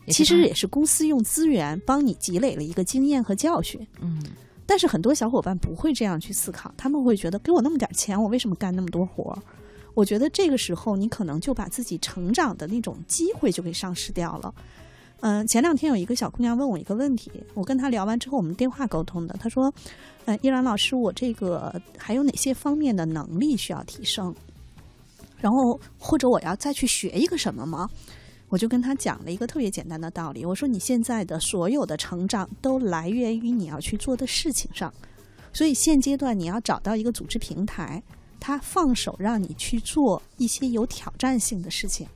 [0.08, 3.86] 其实也是公司用资源帮你积累了一个经验和教训。
[4.00, 4.22] 嗯
[4.66, 9.42] 但是很多小伙伴不会这样去思考，他们会觉得给我那么点钱，我为什么干那么多活儿？
[9.94, 14.54] 我觉得这个时候你可能就把自己成长的那种机会就给丧失掉了。
[15.20, 19.36] 嗯、前两天有一个小姑娘问我一个问题，我跟她聊完之后，我们电话沟通的。
[19.38, 19.72] 她说
[20.24, 24.34] ：“嗯，依然老师，我这个还有哪些方面的能力需要提升？
[25.38, 27.88] 然后或者我要再去学一个什么吗？”
[28.48, 34.92] 我就跟她讲了一个特别简单的道理，我说：“你现在的所有的成长都来源于你要去做的事情上，
[35.52, 38.02] 所以现阶段你要找到一个组织平台，
[38.40, 42.08] 它放手让你去做一些有挑战性的事情。”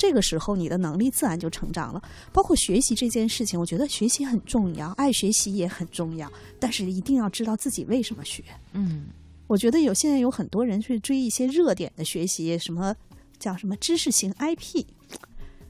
[0.00, 2.02] 这个时候，你的能力自然就成长了。
[2.32, 8.42] 包括学习这件事情，我觉得学习很重要，爱学习也很重要，但是一定要知道自己为什么学。
[8.72, 9.08] 嗯
[9.46, 12.96] 我觉得有现在有很多人去追一些热点的学习，什么
[13.38, 14.86] 叫什么知识型 IP，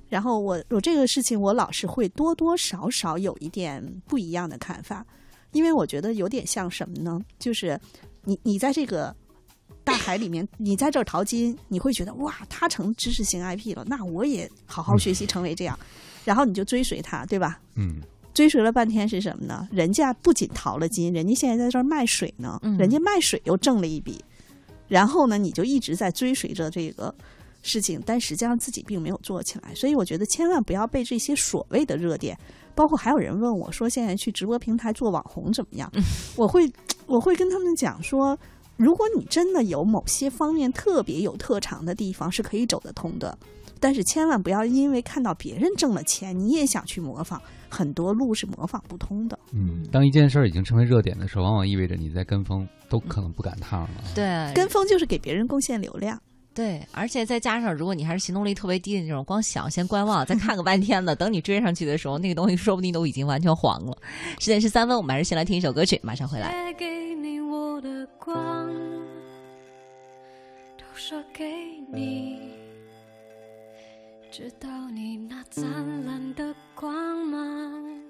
[0.09, 5.05] 然后我我这个事情我老是会多多少少有一点不一样的看法，
[5.53, 7.21] 因为我觉得有点像什么呢？
[7.39, 7.81] 就是
[8.25, 9.17] 你你在这个
[9.91, 15.77] 大海里面，你在这儿淘金，你会觉得哇，他成知识型 IP 了，那我也好好学习成为这样，
[16.25, 17.61] 然后你就追随他，对吧？
[17.75, 17.97] 嗯，
[18.33, 19.69] 追随了半天是什么呢？
[19.73, 24.25] 人家不仅淘了金，人家现在在这儿卖水呢，嗯人家卖水又挣了一笔，
[24.87, 27.13] 然后呢，你就一直在追随着这个
[27.63, 29.75] 事情，但实际上自己并没有做起来。
[29.75, 32.39] 所以我觉得千万不要被这些所谓的热点，
[32.77, 35.91] 包括还有人问我说，现在去直播平台做网红怎么样？
[36.37, 36.71] 我会
[37.07, 38.39] 我会跟他们讲说，
[38.81, 43.39] 如果你真的有某些方面特别有特长的地方，是可以走得通的。
[43.79, 47.39] 但是千万不要因为看到别人挣了钱，你也想去模仿，
[47.69, 49.39] 很多路是模仿不通的。
[49.53, 53.91] 嗯，当一件事儿已经成为热点的时候，往往意味着你在跟风，都可能不赶趟了。
[54.15, 56.19] 对，跟风就是给别人贡献流量。
[56.61, 63.97] 对，而且再加上，如果你还是行动力特别低的那种，光想先观望，再看个半天的， 等你追上去的时候，那个东西说不定都已经完全黄了。
[64.39, 66.53] 十点十三分，我们还是先来听一首歌曲，马上回来。
[66.53, 68.69] 写给你我的光，
[70.77, 71.47] 都说给
[71.91, 72.51] 你，
[74.31, 75.65] 直到你那灿
[76.05, 76.95] 烂的光
[77.25, 78.03] 芒，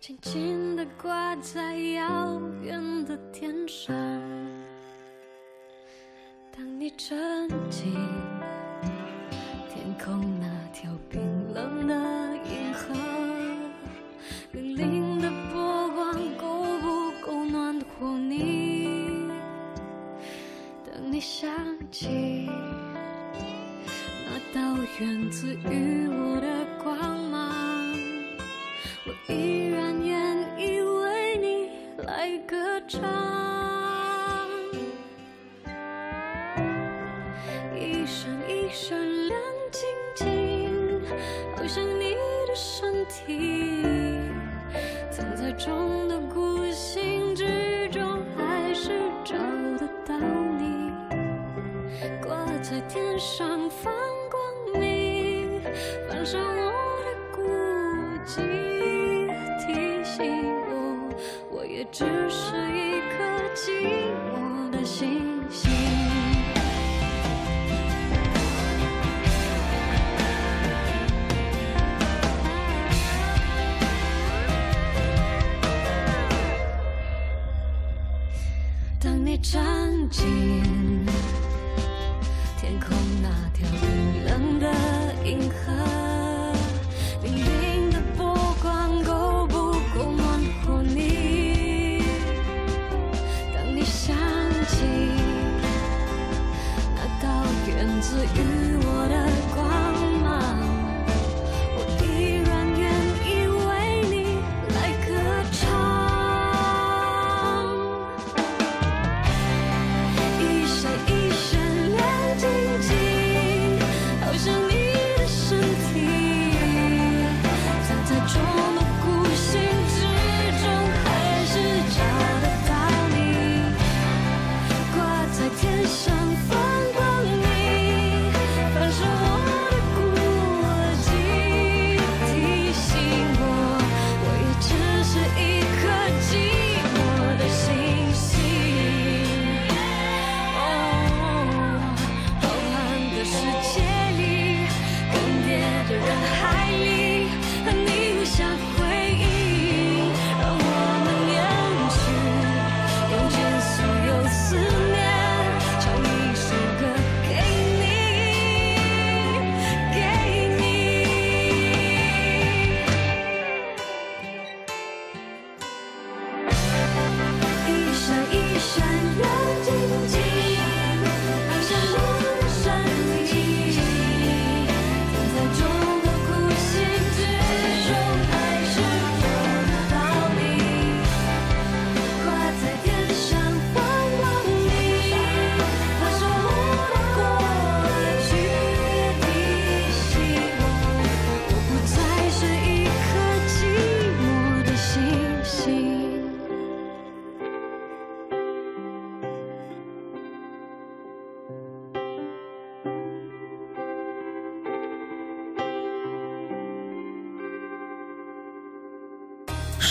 [0.00, 3.94] 轻轻地挂在遥远的天上。
[6.54, 7.94] 当你沉浸
[9.70, 11.20] 天空那条冰
[11.54, 11.94] 冷的
[12.44, 12.94] 银河。
[14.52, 19.30] 粼粼的波光够不够暖和你？
[20.84, 21.50] 当你想
[21.90, 22.50] 起
[24.26, 27.40] 那道源自于我的光芒，
[29.06, 31.70] 我依然愿意为你
[32.04, 33.51] 来歌唱。
[53.22, 53.51] 在天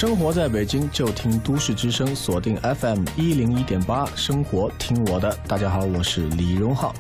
[0.02, 5.32] 生活在北京就听都市之声，锁定 FM 一零一点八，生活听我的。
[5.48, 6.92] 大家好，我是李荣浩。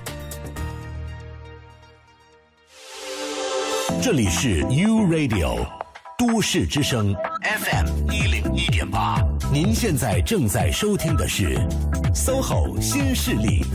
[4.04, 5.68] 这里是 U Radio
[6.16, 9.20] 都市之声 FM 一零一点八，
[9.52, 11.58] 您现在正在收听的是
[12.14, 13.66] SOHO 新势力。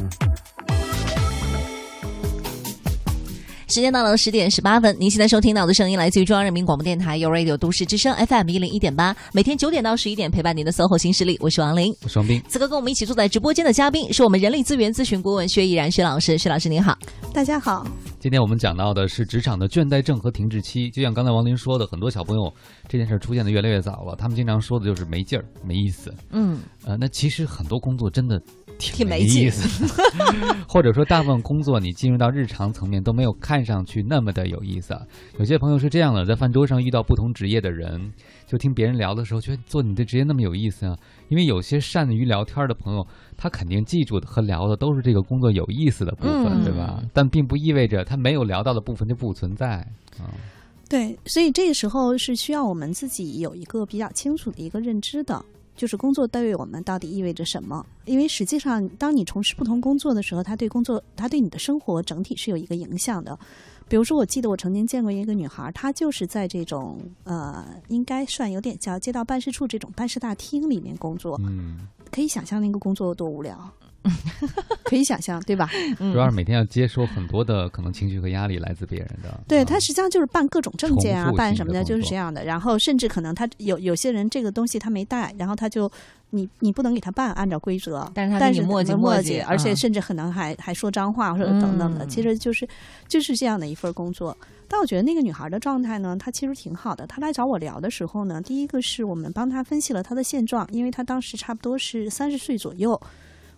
[3.76, 11.94] 时间到了十点十八分，您现在收听到的声音来自于中央人民广播电台 u Radio 都市之声 FM 一零一点八，每天九点到十一点陪伴您的 SOHO 新势力，我是王琳。
[12.06, 16.96] 双冰，此刻跟我们一起坐在直播间的嘉宾是我们人力资源咨询顾问薛毅然薛老师，薛老师您好。
[17.34, 17.86] 大家好，
[18.18, 20.88] 今天我们讲到的是职场的倦怠症和停滞期。
[20.88, 22.50] 就像刚才王林说的，很多小朋友
[22.88, 26.10] 这件事儿出现的越来越早了，他们经常说的就是没劲儿、没意思。
[26.30, 28.40] 嗯，呃，那其实很多工作真的
[28.78, 34.94] 挺没意思的， 或者说大部分工作你进入到日常层面都没有看上去那么的有意思。
[34.94, 35.00] 啊。
[35.38, 38.12] 有些朋友是这样的，在饭桌上遇到不同职业的人，
[38.46, 40.96] 就听别人聊的时候，觉得做你的职业那么有意思啊。
[41.28, 43.06] 因为有些善于聊天的朋友，
[43.36, 47.02] 他肯定记住的和聊的都是这个工作有意思的部分，嗯对吧？
[47.12, 49.78] 但并不意味着他没有聊到的部分就不存在
[50.18, 50.30] 啊。
[50.88, 55.44] 对，所以这个时候是需要我们自己有一个比较清楚的一个认知的，
[55.76, 57.84] 就是工作对我们到底意味着什么。
[58.06, 63.38] 因为实际上，当你从事不同工作的时候，它对工作，它对你的生活整体是有一个影响的。
[63.88, 73.56] 比如说，我记得我曾经见过一个女孩，她就是在这种呃，应该算有点叫街道办事处这种办事大厅里面工作，嗯，可以想象那个工作有多无聊，
[74.84, 75.68] 可以想象，对吧？
[75.98, 79.40] 嗯主要是每天要接收很多的可能情绪和压力来自别人的。
[79.48, 82.44] 对啊他实际上就是办各种证件啊办什么的，就是这样的。
[82.44, 85.90] 然后甚至可能他有有些人这个东西他没带，然后他就
[86.30, 92.04] 你你不能给他办，按照规则，但是他但是磨叽磨磨叽而且嗯甚至可能还还说脏话或者等等的。
[92.04, 92.66] 嗯其实就是
[93.08, 94.36] 就是这样的一份工作。
[94.68, 97.06] 但我觉得那个女孩的状态呢，她其实挺好的。
[97.06, 103.00] 她来找我聊的时候呢，第一个是我们帮她分析了她的现状，因为她当时差不多是三十岁左右。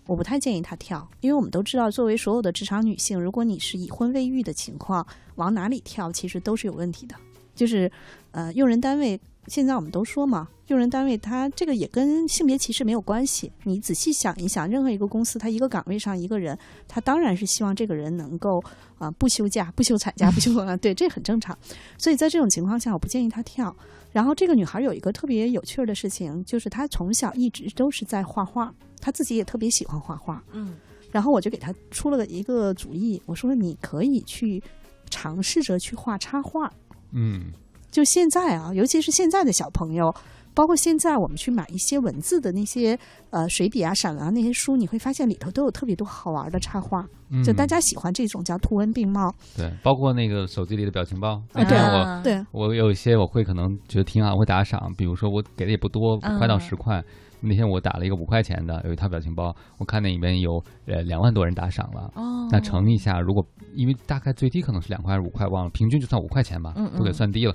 [0.08, 7.14] 我不太建议她跳，因为我们都知道，作为所有的职场女性，如果你是已婚未育的情况，往哪里跳其实都是有问题的。
[7.54, 7.90] 就是
[8.30, 13.52] 呃，用人单位现在我们都说嘛，用人单位它这个也跟性别歧视没有关系。
[13.64, 18.64] 你仔细想一想，任何一个公司，它一个岗位上一个人，他当然是希望这个人能够
[18.96, 21.56] 啊、不休假、不休产假、不休啊， 对，这很正常。
[21.98, 23.76] 所以在这种情况下，我不建议她跳。
[24.18, 30.42] 然后这个女孩有一个特别有趣儿的事情，就是她从小一直都是在画画，她自己也特别喜欢画画。
[30.50, 30.74] 嗯，
[31.12, 34.60] 然后我就给她出了一个主意，我说你可以去
[35.08, 36.68] 尝试着去画插画。
[37.12, 37.52] 嗯，
[37.92, 40.12] 就现在啊，尤其是现在的小朋友，
[40.58, 42.98] 包括现在我们去买一些文字的那些
[43.30, 47.06] 呃水笔啊、散文啊那些书，你会发现里头都有特别多好玩的插画。
[47.30, 49.32] 嗯就大家喜欢这种叫图文并茂。
[49.56, 51.34] 对，包括那个手机里的表情包。
[51.34, 57.00] 啊那天我啊对，我有一些我会可能觉得挺好，我会打赏，比如说我给的也不多，五块到嗯十块。
[57.40, 62.10] 那天我打了一个五块钱的，有一套表情包，我看那里面有呃两万多人打赏了。
[62.16, 63.46] 哦，那乘一下，如果
[63.76, 67.54] 因为大概最低可能是两块还是五块，忘了，平均就算五块钱吧，嗯嗯都给算低了，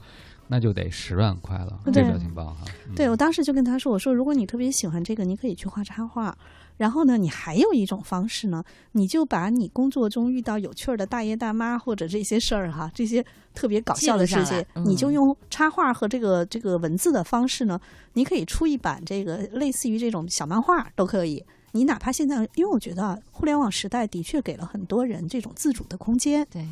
[0.54, 1.80] 那就得十万块了。
[1.86, 6.38] 对这表情包哈，嗯对我当时就跟他说：“我说如果你特别喜欢这个，你可以去画插画。
[6.78, 13.26] 然后呢，你还有一种方式呢，你就把你工作中遇到有趣儿的大爷大妈或者这些事儿哈，这些
[13.56, 17.80] 特别搞笑的事情你就用插画和这个这个文字的方式呢，
[18.14, 21.44] 你可以出一版这个类似于这种小漫画都可以。
[21.72, 26.68] 你哪怕现在，因为我觉得啊互联网时代的确给了很多人这种自主的空间，对，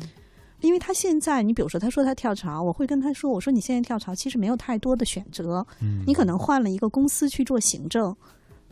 [0.62, 8.16] 因为他现在，你比如说他说他跳槽，我会跟他说，我说你现在跳槽其实没有太多的选择，嗯你可能换了一个公司去做行政，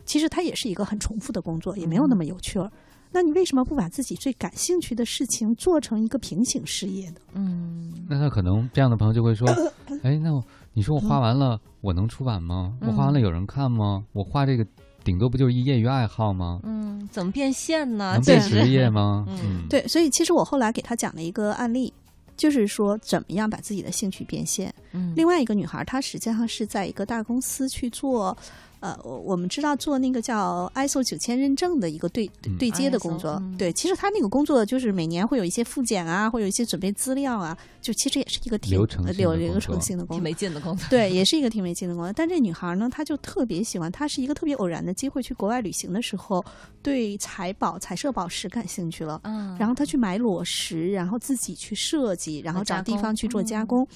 [0.05, 2.71] 其实它也是一个很重复的工作，也没有那么有趣儿。
[3.13, 7.17] 那你为什么不把自己最感兴趣的事情做成一个平行事业呢？
[7.33, 9.45] 嗯，那他可能这样的朋友就会说，
[10.01, 12.73] 哎，那我你说我画完了，我能出版吗？
[12.79, 14.05] 我画完了有人看吗？
[14.13, 14.65] 我画这个
[15.03, 16.59] 顶多不就是一业余爱好吗？
[16.63, 18.13] 嗯，怎么变现呢？
[18.13, 19.25] 能这变职业吗？
[19.27, 21.91] 嗯嗯，对，所以其实我后来给他讲了一个案例，
[22.37, 24.73] 就是说怎么样把自己的兴趣变现。
[24.91, 28.35] 嗯，另外一个女孩，她实际上是在一个大公司去做，
[28.81, 33.31] 呃，我我们知道做那个叫 ISO 九千认证的一个对嗯对接的工作。
[33.41, 40.23] 嗯对，其实他那个工作就是每年会有一些复检啊，会有一些准备资料啊，就其实也是一个挺流程的工流流程作挺性的工作。
[40.23, 40.85] 没劲的工作。
[40.89, 42.11] 对，也是一个挺没劲的工作。
[42.11, 46.43] 但这女孩呢，她就特别喜欢，她是一个特别偶然的机会去国外旅行的时候，
[46.81, 49.21] 对彩宝、彩色宝石感兴趣了。
[49.25, 53.87] 嗯，然后她去买裸石，然后自己去设计，然后找地方去做加嗯工。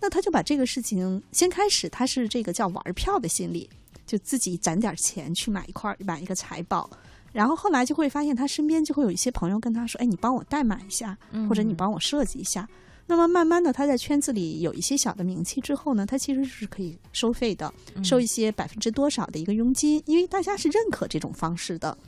[0.00, 3.70] 那他就把这个事情，先开始他是这个叫玩票的心理，
[4.06, 6.88] 就自己攒点钱去买一块儿买一个财宝。
[7.32, 12.68] 然后后来就会发现，他身边就会有一些朋友跟他说：“哎，你帮我代买一下，或者你嗯帮我设计一下。”
[13.06, 21.98] 那么慢慢的，他在圈子里有一些小的名气之后呢，他其实是可以收费的，嗯收一些百分之多少的一个佣金，因为大家是认可这种方式的。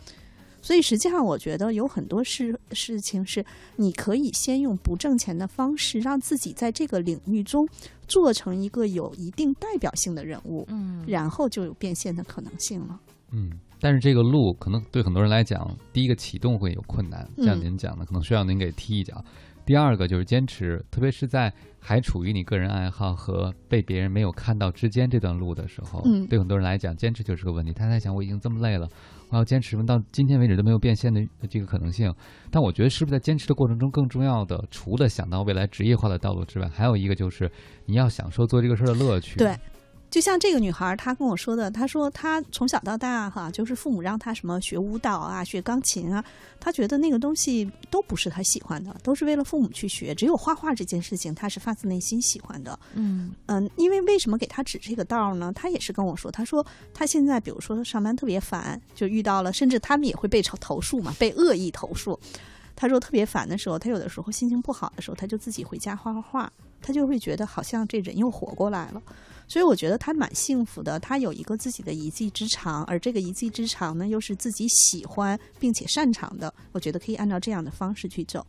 [0.67, 3.47] 所以实际上，我觉得有很多事事情是
[3.77, 7.69] 你可以先用不挣钱的方式，让自己在这个领域中
[8.09, 12.99] 做成一个有一定代表性的人物，嗯，然后就有变现的可能性了。
[13.31, 19.25] 嗯，但是这个路可能对很多人来讲，第一个启动会有困难，嗯像您讲的，可能需要您给踢一脚。
[19.67, 27.73] 第二个就是坚持，特别是在还处于你个人爱好和被别人没有看到之间这段路的时候，嗯对很多人来讲，坚持就是个问题。
[27.73, 28.89] 他在想，我已经这么累了，
[29.31, 32.14] 我要坚持到今天为止都没有变现的这个可能性。
[32.49, 37.51] 但我觉得，是不是在坚持的过程中，更重要的，除了想到未来职业化的道路之外，还有一个就是
[37.87, 39.37] 你要享受做这个事儿的乐趣。
[39.37, 39.53] 对，
[40.09, 46.24] 就像这个女孩儿，她跟我说的，她说她从小到大哈，就是父母让她什么学舞蹈啊、学钢琴啊，
[46.59, 50.14] 她觉得那个东西都不是她喜欢的，都是为了父母去学。
[50.14, 52.78] 只有画画这件事情，她是发自内心喜欢的。
[52.94, 55.52] 嗯嗯，因为为什么给她指这个道儿呢？
[55.54, 62.18] 她也是跟我说，她说她现在比如说上班特别烦，就遇到了，甚至他们也会被投投诉嘛，被恶意投诉。
[62.74, 69.02] 她说特别烦的时候，她有的时候心情不好的时候，她就自己回家画画画，她就会觉得好像这人又活过来了。
[69.49, 76.53] 所以我觉得他蛮幸福的，他有一个自己的一技之长，而这个一技之长呢，又是自己喜欢并且擅长的。
[76.72, 78.44] 我觉得可以按照这样的方式去走。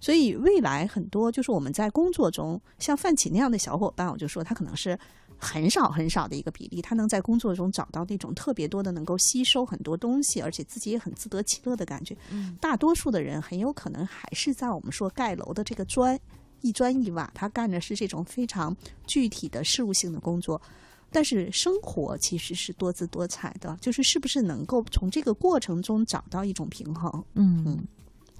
[0.00, 4.98] 所以未来很多就是我们在工作中，像范启那样的小伙伴，我就说他可能是
[5.38, 12.14] 很少很少的一个比例，他能在工作中找到那种特别多的能够吸收很多东西，而且自己也很自得其乐的感觉。
[12.30, 16.20] 嗯大多数的人很有可能还是在我们说盖楼的这个砖
[16.64, 18.74] 一砖一瓦，他干的是这种非常
[19.06, 20.60] 具体的事务性的工作。
[21.12, 27.22] 但是生活其实是多姿多彩的，就是是不是能够从这个过程中找到一种平衡？
[27.34, 27.86] 嗯，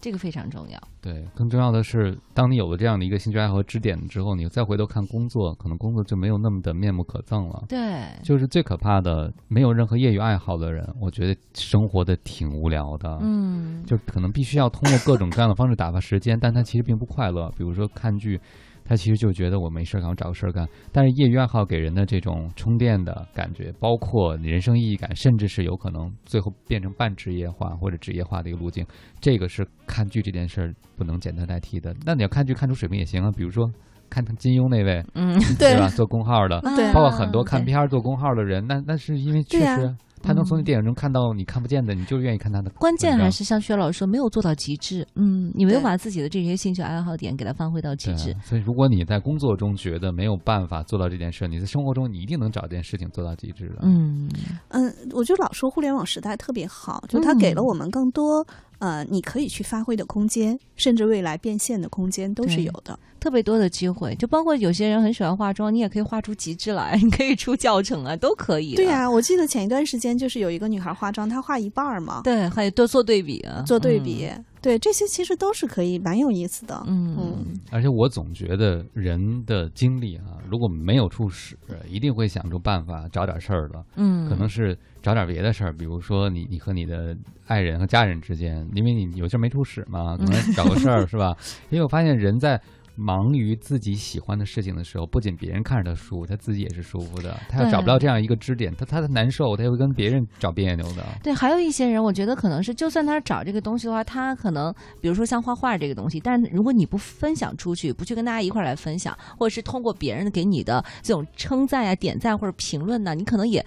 [0.05, 0.79] 这个非常重要。
[1.01, 7.65] 对，更重要的是，当你有了这样的一个兴趣爱好和支点之后，你再回头看工作，可能工作就没有那么的面目可憎了。
[7.67, 13.19] 对，就是最可怕的，没有任何业余爱好的人，我觉得生活的挺无聊的。
[13.23, 17.51] 嗯，就可能必须要通过各种各样的方式打发时间，但他其实并不快乐。
[17.57, 18.39] 比如说看剧，
[18.85, 20.69] 他其实就觉得我没事儿干，我找个事儿干。
[20.93, 28.87] 但是业余爱好给人的这种充电的感觉，包括人生意义感，甚至是有可能最后变成半职业化或者职业化的一个路径，
[29.21, 31.95] 这个是看剧这件事儿不能简单代替的。
[32.05, 33.71] 那你要看剧看出水平也行啊，比如说
[34.11, 35.89] 看金庸那位，嗯，对吧？
[35.89, 42.71] 做工号的，对包括很多看片儿做工号的人，那那是因为确实他能从你嗯电影中看到你看不见的，你就愿意看他的。
[42.71, 45.07] 关键还是像薛老师说，没有做到极致。
[45.15, 48.35] 嗯，你没有把自己的这些兴趣爱好点给它发挥到极致。
[48.43, 53.81] 所以，如果你在工作中觉得没有办法做到这件事，你在生活中你一定能找一件事情做到极致的。
[53.83, 54.29] 嗯
[54.69, 58.45] 嗯，我就老说互联网时代特别好，就它给了嗯我们更多、
[58.85, 62.99] 呃你可以去发挥的空间，甚至未来变现的空间都是有的。
[63.19, 68.75] 特别多的机会，就包括有些人很喜欢化妆，你也可以画出极致来，你可以出教程啊，都可以。
[68.75, 74.31] 对呀、我记得前一段时间就是有一个女孩化妆，她画一半儿嘛，对，还有多做对比啊，做对比，
[74.61, 76.75] 对这些其实都是可以蛮有意思的。
[76.87, 77.17] 嗯。
[77.17, 81.57] 嗯嗯而且我总觉得人的精力啊，如果没有处使，
[81.89, 83.83] 一定会想出办法找点事儿的。
[83.97, 87.15] 嗯，可能是找点别的事儿，比如说你你和你的
[87.47, 91.37] 爱人和家人之间，因为你有事儿没处使嘛，可能 找个事儿是吧？
[91.69, 92.59] 因为我发现人在
[92.97, 97.37] 忙于自己喜欢的事情的时候，不仅别人看着他舒服，他自己也是舒服的。
[97.49, 101.05] 他要找不到这样一个支点，他他的难受，他会跟别人找别扭的。
[101.21, 113.65] 对，还有一些人，我觉得可能是，就算他找这个东西的话，他可能，比如说像画画这个东西，但如果你不分享出去，不去跟大家一块儿来分享，或者是通过别人给你的这种称赞啊、点赞或者评论呢，你可能也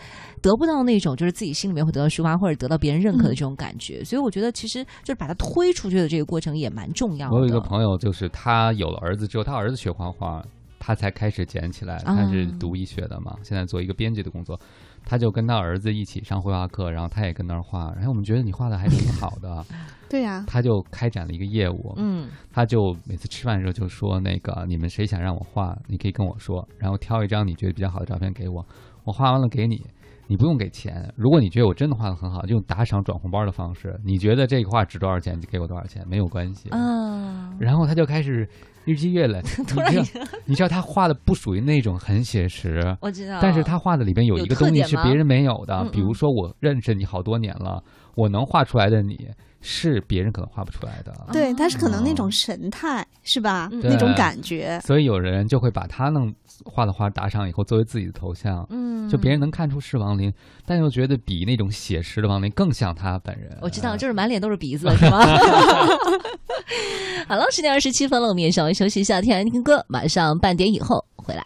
[0.48, 4.02] 得不到那种就是自己心里面会得到抒发或者得到别人认可的这种感觉。
[4.02, 7.36] 所以我觉得，其实就是把它推出去的这个过程也蛮重要的。
[7.36, 10.42] 我有一个朋友，就是他有了儿子之后，他儿子学画画，
[10.80, 11.98] 他才开始捡起来。
[12.06, 14.58] 他是读医学的嘛，现在做一个编辑的工作，
[15.04, 17.92] 他就跟他儿子一起上绘画课，然后他也跟那儿画。
[17.98, 19.66] 然后我们觉得你画的还挺 好的，
[20.10, 21.94] 对呀、他就开展了一个业务。
[21.98, 28.66] 嗯他就每次吃饭的时候就说：“那个你们谁想让我画，你可以跟我说，然后挑一张你觉得比较好的照片给我，
[29.04, 29.86] 我画完了给你。”
[30.28, 33.98] 你不用给钱，如果你觉得我真的画的很好，就用打赏转红包的方式。
[34.04, 36.70] 你觉得这个画值多少钱，你就给我多少钱，没有关系。
[36.72, 38.48] 嗯，然后他就开始
[38.86, 39.42] 日积月累。
[39.68, 45.92] 突然你知道，你知道他画的不属于那种很写实，我知道，但是他画的里边有一个东西有特点吗是别人没有的嗯。
[45.92, 47.82] 比如说，我认识你好多年了，
[48.16, 49.30] 我能画出来的你
[49.62, 51.14] 是别人可能画不出来的。
[51.32, 53.70] 对，但是可能那哦种神态是吧？
[53.72, 60.34] 嗯那种感觉，所以有人就会把他弄画的画打赏以后作为自己的头像，嗯，就别人能看出是王林，
[60.66, 63.58] 但又觉得比那种写实的王林更像他本人。
[63.62, 65.26] 我知道，就是满脸都是鼻子，是吗？
[67.28, 71.44] 好了，十点二十七分了，我们也稍微休息一下，听听歌，马上半点以后回来。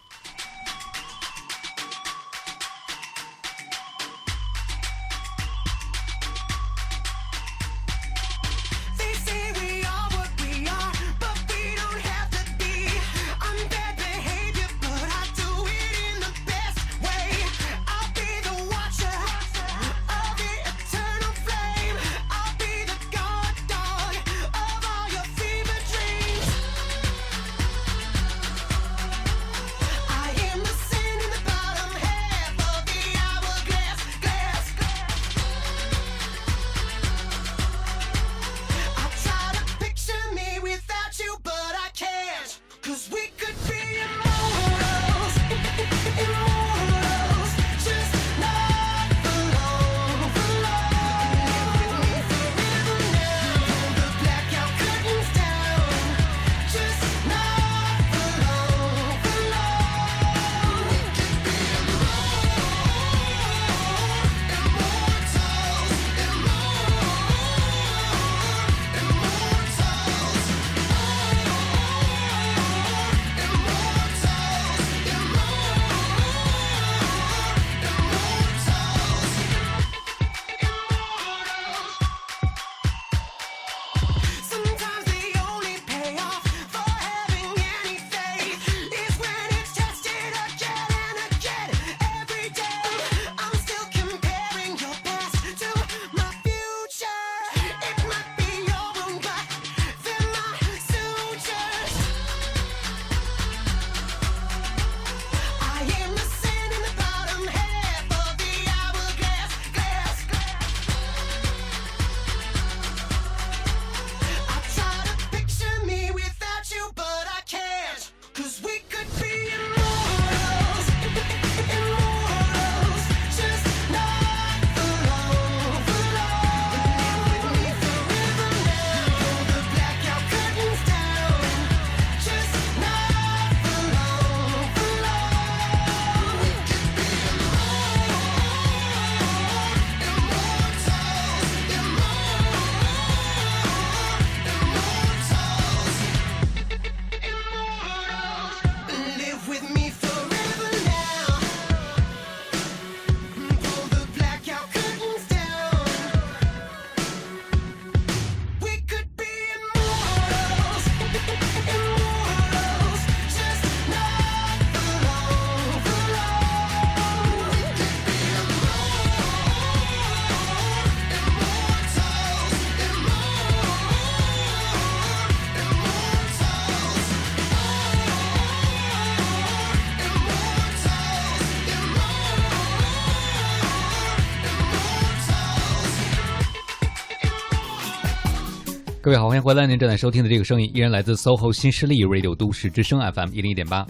[189.12, 189.68] 各位好，欢迎回来！
[189.68, 193.86] 您正在收听的这个声音依然来自 SOHO 新势力 Radio 都市之声 FM 一零一点八，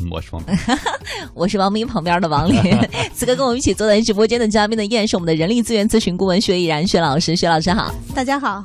[0.00, 0.52] 嗯我是王斌。
[1.32, 2.60] 我是王明旁边的王林。
[3.14, 7.36] 此刻跟我们一起坐在直播间的嘉宾呢，依然是我们的人力资源咨询顾问薛毅然薛老师。
[7.36, 8.64] 薛老师好，大家好，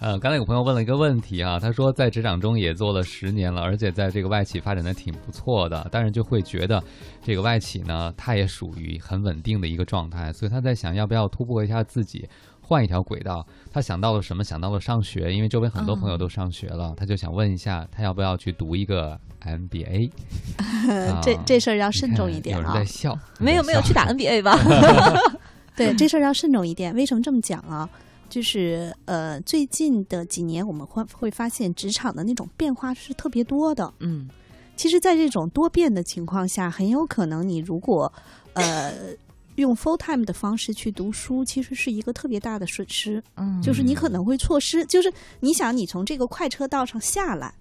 [0.00, 6.82] 呃，刚才有朋友问了一个问题啊，他说在职场中也做了十年了，而且在这个外企发展的挺不错的，但是就会觉得
[7.22, 12.28] 这个外企呢，它也属于很稳定的一个状态，所以他在想要不要突破一下自己。
[12.68, 14.44] 换一条轨道，他想到了什么？
[14.44, 20.10] 想到了上学，因为周围很多朋友都上学了，他就想问一下，他要不要去读一个 MBA？
[20.60, 22.84] 啊这这事儿要慎重一点啊有人在。
[22.84, 24.54] 笑，没有没有去打 NBA 吧？
[25.74, 26.94] 对，这事儿要慎重一点。
[26.94, 27.88] 为什么这么讲啊？
[28.28, 33.90] 就是呃，最近的几年，我们会会发现职场的那种变化是特别多的。
[34.00, 34.28] 嗯
[34.76, 38.12] 其实，在这种多变的情况下，很有可能你如果
[38.52, 38.92] 呃
[39.62, 43.22] 用 full time 的方式去读书，其实是一个特别大的损失。
[43.36, 47.54] 嗯，就是你可能会错失，就是你想你从这个快车道上下来，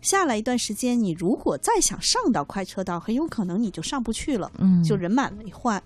[0.00, 5.82] 下来一段时间，你如果再想上到快车道，很有可能你就上不去了，嗯就人满为患。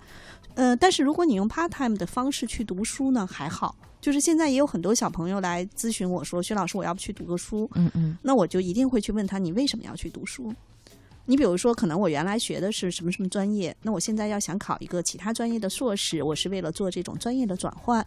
[0.55, 3.75] 呃，但是如果你用 part time 的方式去读书呢，还好。
[4.01, 10.53] 就是现在也有很多小朋友来咨询我说：“薛老师，我要不去读个书？”嗯嗯那我就一定会去问他，你为什么要去读书？
[11.29, 18.03] 你比如说，可能我原来学的是什么什么专业，那我现在要想考一个其他专业的硕士，我是为了做这种专业的转换。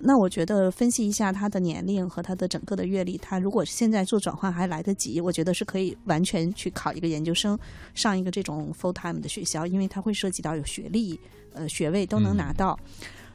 [0.00, 7.56] 那我觉得分析一下他的年龄和他的整个的阅历，他如果现在做转换还来得及，我觉得是可以完全去考一个研究生，
[7.94, 11.20] 上一个这种 full time 的学校，因为它会涉及到有学历、
[11.52, 12.76] 呃学位都能拿到。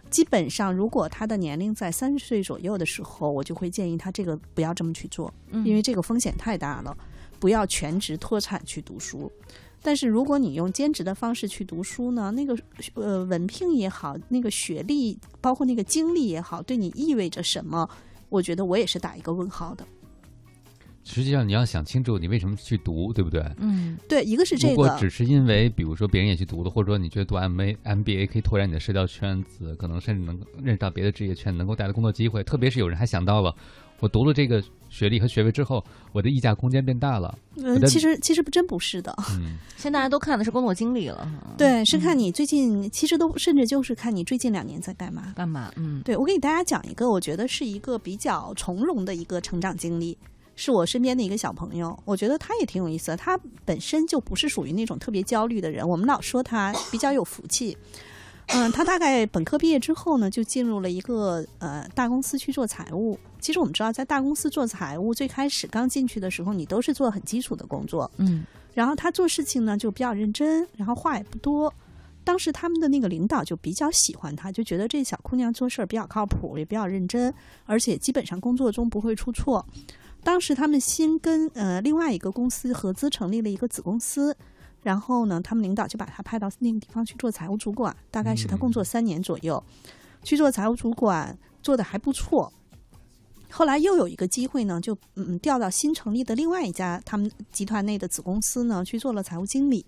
[0.09, 6.97] 基本上，如果他的年龄在三十岁左右的时候，我就会建议他这个不要这么去做，嗯因为这个风险太大了，
[7.39, 9.31] 不要全职脱产去读书。
[9.81, 12.57] 但是如果你用兼职的方式去读书呢，那个
[12.95, 17.89] 呃文凭也好，那个学历，包括那个经历也好，对你意味着什么？
[18.27, 19.87] 我觉得我也是打一个问号的。
[21.05, 23.41] 实际上你要想清楚你为什么去读，对不对？
[23.57, 32.43] 嗯对，一个是这个，如果只是因为，比如说别人也去读了，或者说你觉得读 M A M B A 可以拓展你的社交圈子，可能甚至能够认识到别的职业圈，能够带来工作机会。
[32.43, 33.55] 特别是有人还想到了，
[34.00, 37.38] 我读了这个学历和学位之后，我的溢价空间变大了。
[37.58, 39.14] 嗯、其实其实真不是的。
[39.38, 45.34] 嗯，现在大家都看的是工作经历了，对，是看你最近，其实都甚至就是看你最近两年在干嘛。
[45.36, 45.72] 干嘛？
[45.76, 50.18] 嗯对我给大家讲一个，我觉得是一个比较从容的一个成长经历，
[50.56, 53.18] 是我身边的一个小朋友，我觉得他也挺有意思的。
[53.18, 57.78] 他本身就不是属于那种特别焦虑的人，我们老说他比较有福气。
[58.47, 63.20] 嗯，他大概本科毕业之后呢，就进入了一个呃大公司去做财务。
[63.39, 71.73] 其实我们知道，在大公司做财务，最开始刚进去的时候，你都是做很基础的工作，嗯然后他做事情呢就比较认真，然后话也不多。
[72.23, 77.33] 当时他们的那个领导就比较喜欢他，就觉得这小姑娘做事儿比较靠谱，也比较认真，
[77.65, 79.65] 而且基本上工作中不会出错。
[80.23, 84.35] 当时他们新跟呃另外一个公司合资成立了一个子公司，
[84.83, 89.61] 然后呢，他们领导就把他派到那个地方去做财务主管，大概是他工作三年左右，
[90.23, 92.51] 去做财务主管，做的还不错。
[93.52, 99.86] 后来又有一个机会呢，就嗯调到新成立的另外一家他们集团内的子公司呢，去做了财务经理。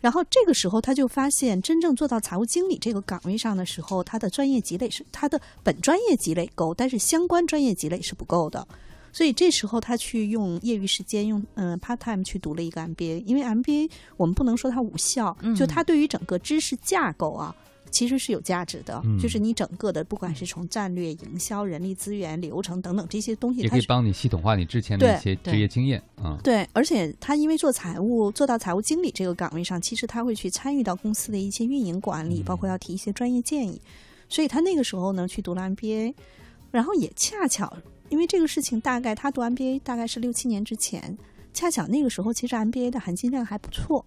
[0.00, 8.66] 然后这个时候他就发现，真正做到财务经理这个岗位上的时候，他的专业积累是他的本专业积累够，但是相关专业积累是不够的。
[9.12, 17.54] 所以这时候他去用业余时间用嗯、part time 去读了一个 MBA，因为 MBA 我们不能说它无效，嗯就它对于整个知识架构啊。
[17.90, 26.38] 其实是有价值的，嗯就是你整个的，不管是从战略、营销、人力资源、流程等等这些东西，也可以帮你系统化你之前的一些职业经验啊。
[26.42, 33.80] 对，而且他因为做财务，做到财务经理这个岗位上，其实他会去参与到公司的一些运营管理，包括要提一些专业建议。
[34.28, 36.14] 所以他那个时候呢，去读了 MBA，
[36.70, 37.76] 然后也恰巧，
[38.08, 41.18] 因为这个事情大概他读 MBA 大概是六七年之前，
[41.52, 44.06] 恰巧那个时候其实 MBA 的含金量还不错。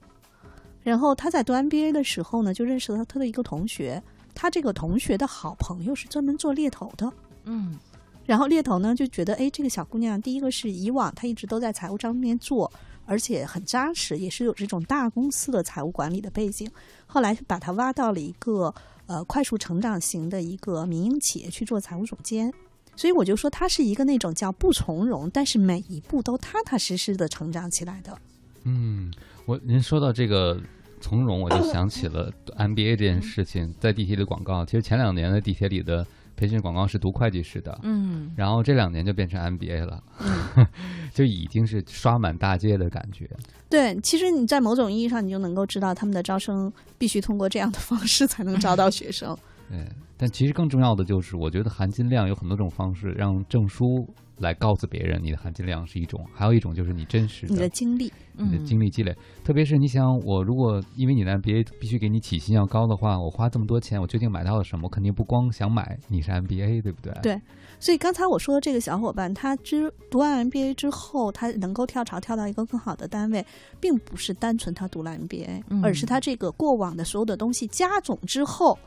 [0.84, 4.04] 然后他在读 MBA 的时候呢，就认识了他的一个同学，
[4.36, 7.12] 他这个同学的好朋友是专门做猎头的。
[7.46, 7.80] 嗯
[8.26, 12.72] 然后猎头呢就觉得，哎，这个小姑娘，第一个是以往她一直都在财务上面做，
[13.06, 16.70] 而且很扎实，也是有这种大公司的财务管理的背景。
[17.06, 18.74] 后来把她挖到了一个
[19.08, 22.54] 呃快速成长型的一个民营企业去做财务总监。
[22.96, 28.18] 所以我就说，她是一个那种叫不从容，但是每一步都踏踏实实的成长起来的。
[28.64, 29.12] 嗯，
[29.46, 30.60] 我您说到这个
[31.02, 34.66] 从容，我就想起了 MBA 这件事情，在地铁里广告。
[34.66, 40.66] 其实前两年的地铁里的培训广告是读会计师的，嗯然后这两年就变成 MBA 了，嗯
[41.14, 43.30] 就已经是刷满大街的感觉。
[43.70, 49.38] 对，其实你在某种意义上，你就能够知道他们的招生必须通过这样的方式才能招到学生。
[49.74, 54.08] 对，但其实更重要的就是，我觉得含金量有很多种方式，让证书
[54.38, 59.16] 来告诉别人你的含金量是一种，还有一种就是你真实你的的经历，你的嗯经历积累。
[59.44, 64.84] 特别是你想，我如果因为你的 MBA 必须给你起薪要高的话，我花这么多钱，我究竟买到了什么？
[64.84, 67.14] 我肯定不光想买你是 MBA，对不对？
[67.24, 67.42] 对
[67.80, 73.46] 所以刚才我说的这个小伙伴，他之读完 MBA 之后，他能够跳槽跳到一个更好的单位，
[73.80, 78.78] 并不是单纯他读了 MBA，、嗯而是他这个过往的所有的东西加总之后，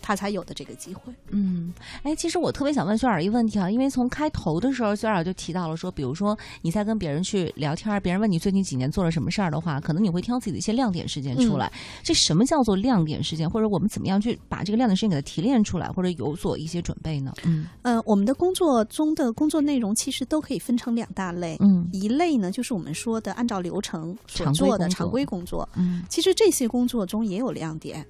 [0.00, 1.12] 他才有的这个机会。
[1.30, 1.72] 嗯，
[2.02, 11.70] 哎，其实我特别想问薛尔一个问题啊，因为从开头的时候，薛尔就提到了说，比如说你在跟别人去聊天儿，别人问你最近几年做了什么事儿的话，可能你会挑自己的一些亮点事件出来。
[12.02, 17.32] 这什么叫做亮点事件，或者我们怎么样去把这个亮点事件给它提炼出来，或者有所一些准备呢？
[17.44, 17.66] 嗯。
[17.82, 21.88] 呃，我们的工作中的工作内容其实都可以分成两大类，嗯。
[21.92, 24.68] 一类呢就是我们说的按照流程所常规工作。
[24.68, 26.02] 做的常规工作，嗯。
[26.08, 28.04] 其实这些工作中也有亮点，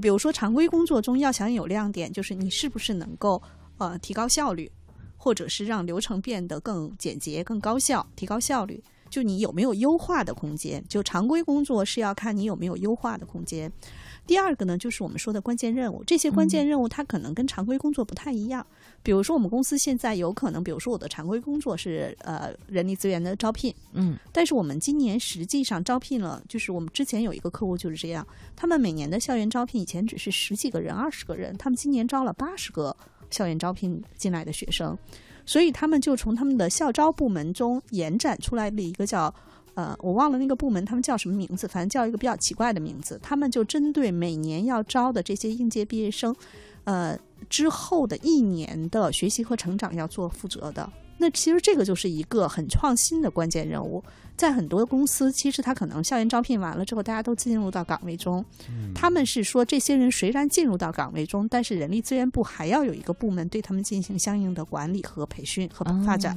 [0.00, 3.40] 比如说常规工作中要想有亮点，就是你是不是能够
[3.78, 4.70] 呃提高效率，
[5.16, 8.82] 或者是让流程变得更简洁、更高效，提高效率。
[9.10, 10.82] 就你有没有优化的空间？
[10.88, 13.70] 就常规工作是要看你有没有优化的空间。
[14.24, 16.02] 第二个呢，就是我们说的关键任务。
[16.04, 18.64] 这些关键任务它可能跟常规工作不太一样。
[19.02, 32.96] 比如说，我们公司现在有可能，比如说我的常规工作是呃人力资源的招聘，嗯但是我们今年实际上招聘了，就是我们之前有一个客户就是这样，他们每年的校园招聘以前只是十几个人、二十个人，他们今年招了八十个
[33.28, 34.96] 校园招聘进来的学生，
[35.44, 39.34] 所以他们就从他们的校招部门中延展出来了一个叫。
[39.74, 43.18] 呃，我忘了那个部门他们叫什么名字，反正叫一个比较奇怪的名字。
[43.22, 46.34] 他们就针对每年要招的这些应届毕业生，
[46.84, 47.18] 呃，
[47.48, 50.90] 之后的一年的学习和成长要做负责的。
[51.18, 54.02] 那其实这个就是一个很创新的关键任务。
[54.34, 58.44] 在很多公司，其实他可能校园招聘完了之后，大家都进入到岗位中。
[58.92, 66.36] 他们是说，这些人虽然进入到岗位中，但是人力资源部还要有一个部门对他们进行相应的管理和培训和发展。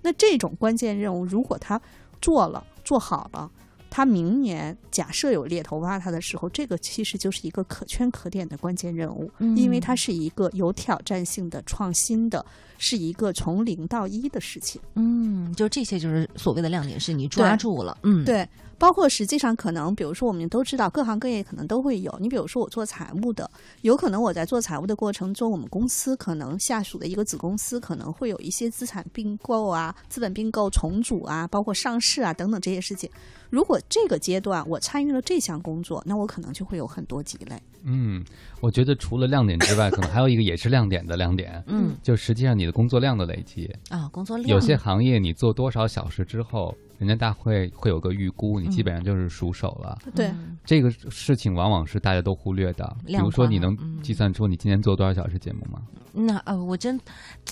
[0.00, 1.78] 那这种关键任务，如果他
[2.22, 3.50] 做了做好了，
[3.90, 12.42] 他明年假设有猎头挖他的时候，这个其实就是一个可圈可点的关键任务，嗯因为它是一个有挑战性的、创新的，
[12.78, 14.80] 是一个从零到一的事情。
[14.94, 17.98] 嗯，就这些就是所谓的亮点，是你抓住了。
[18.02, 18.48] 嗯，对，
[18.78, 22.16] 包括实际上可能，比如说我们都知道各行各业可能都会有。
[22.20, 23.48] 你比如说我做财务的，
[23.82, 33.08] 有可能我在做财务的过程中，我们公司可能下属的一个子公司可能会有一些资产并购啊、资本并购、重组啊，包括上市啊等等这些事情。
[33.50, 37.56] 如果这个阶段我参与了这项工作，那我可能就会有很多积累。
[37.84, 38.24] 嗯，
[38.60, 43.70] 我觉得除了亮点之外，可能还有一个也是亮点的亮点，嗯就实际上你的工作量的累积。
[43.90, 49.98] 啊，工作量有些行业你做多少小时之后，人家大会会有个预估，你基本上就是熟手了。
[50.14, 52.96] 对，嗯这个事情往往是大家都忽略的。
[53.04, 55.82] 比如说，你能嗯计算出你今天做多少小时节目吗？
[56.12, 57.00] 那呃，我真，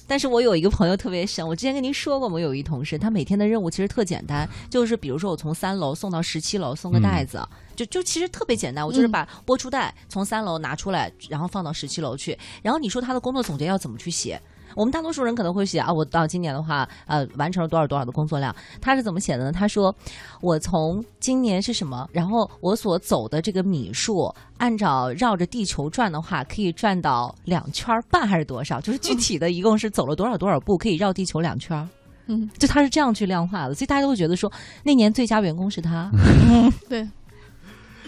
[0.06, 7.44] 但是我有一个朋友特别神，我之前跟您说过，我有一同事，他每天的任务其实特简单，就是比如说我从三楼送到十七楼，送个袋子，
[7.74, 12.38] 就就其实特别简单，我就是嗯把播出带从三楼拿出来，然后放到十七楼去。
[12.62, 14.40] 然后你说他的工作总结要怎么去写？
[14.74, 18.54] 我们大多数人可能会写啊，我到今年的话，呃，完成了多少多少的工作量。
[18.80, 19.52] 他是怎么写的呢？
[19.52, 19.94] 他说，
[20.40, 28.80] 我从今年是什么，然后我所走的这个米数，按照绕着地球转的话，可以转到两圈儿半还是多少？
[28.80, 31.88] 就是具体的一共是走了多少多少步，可以绕地球两圈儿。
[32.26, 34.50] 嗯，就他是这样去量化的，所以大家都会觉得说，
[34.84, 36.08] 那年最佳员工是他。
[36.14, 37.08] 嗯 对，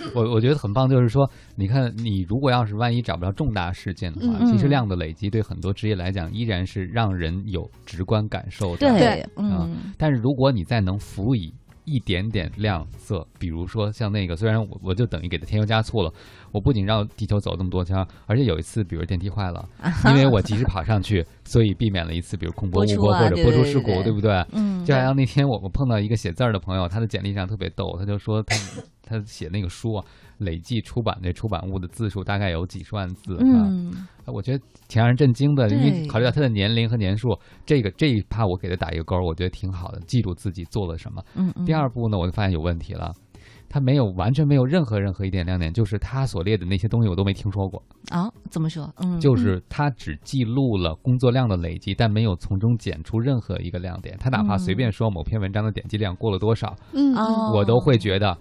[0.15, 8.79] 我我觉得很棒，就是说，你看，你如果要是万一找不到重大事件的话，嗯其实量的累积对很多职业来讲依然是让人有直观感受的。
[8.79, 11.53] 对，啊嗯，但是如果你再能辅以
[11.85, 16.13] 一点点亮色，比如说像那个，虽然我我就等于给它添油加醋了，
[16.53, 19.69] 我不仅绕地球走这么多圈儿，而且有一次，比如电梯坏了，
[20.07, 24.33] 因为我及时跑上去，所以避免了一次比如空播、播出误播或者播出事故，对不对？
[24.53, 28.57] 嗯就好像那天我我碰到一个写字儿的朋友，他的简历上特别逗，他就说他
[29.05, 30.05] 他写那个书啊，
[30.43, 33.67] 累计出版的出版物的字数大概有几十万字啊。
[33.69, 41.23] 嗯，我觉得挺让人震惊的，因为考虑到他的年龄和年数，这个这一趴我给他打一个勾儿，我觉得挺好的，记住自己做了什么。
[41.35, 43.13] 嗯嗯，第二步呢，我就发现有问题了。
[43.69, 48.93] 他没有完全没有任何任何一点亮点，就是他所列的那些东西我都没听说过，啊，怎么说？
[48.99, 54.15] 嗯，就是他只记录了工作量的累积，但没有从中剪出任何一个亮点。
[54.21, 58.37] 他哪怕随便说某篇文章的点击量过了多少，嗯，哦，我都会觉得，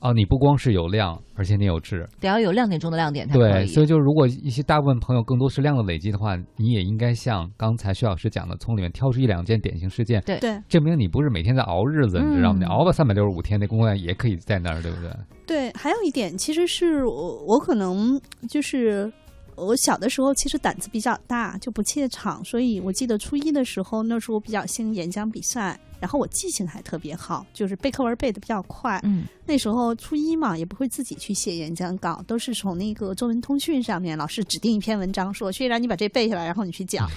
[0.00, 2.08] 哦，你不光是有量，而且你有质。
[2.20, 10.38] 得要有亮点中的亮点才可对，所以就如果一些大部分朋友更多是量的累积的话，你也应该像刚才薛老师讲的，从里面挑出一两件典型事件，对，
[10.68, 12.58] 证明你不是每天在熬日子，你知道吗？
[12.58, 15.10] 嗯你熬了三百六十五天，那工作量也可以在那儿，对不对？
[15.46, 19.10] 对，还有一点，其实是我我可能就是，
[19.56, 29.00] 我小的时候其实胆子比较大，就不怯场，所以我记得初一的时候，那时候我比较兴演讲比赛，然后我记性还特别好，就是背课文背的比较快。
[29.02, 37.08] 嗯那时候初一嘛，也不会自己去写演讲稿，都是从那个中文通讯上面老师指定一篇文章，说薛然你把这背下来，然后你去讲。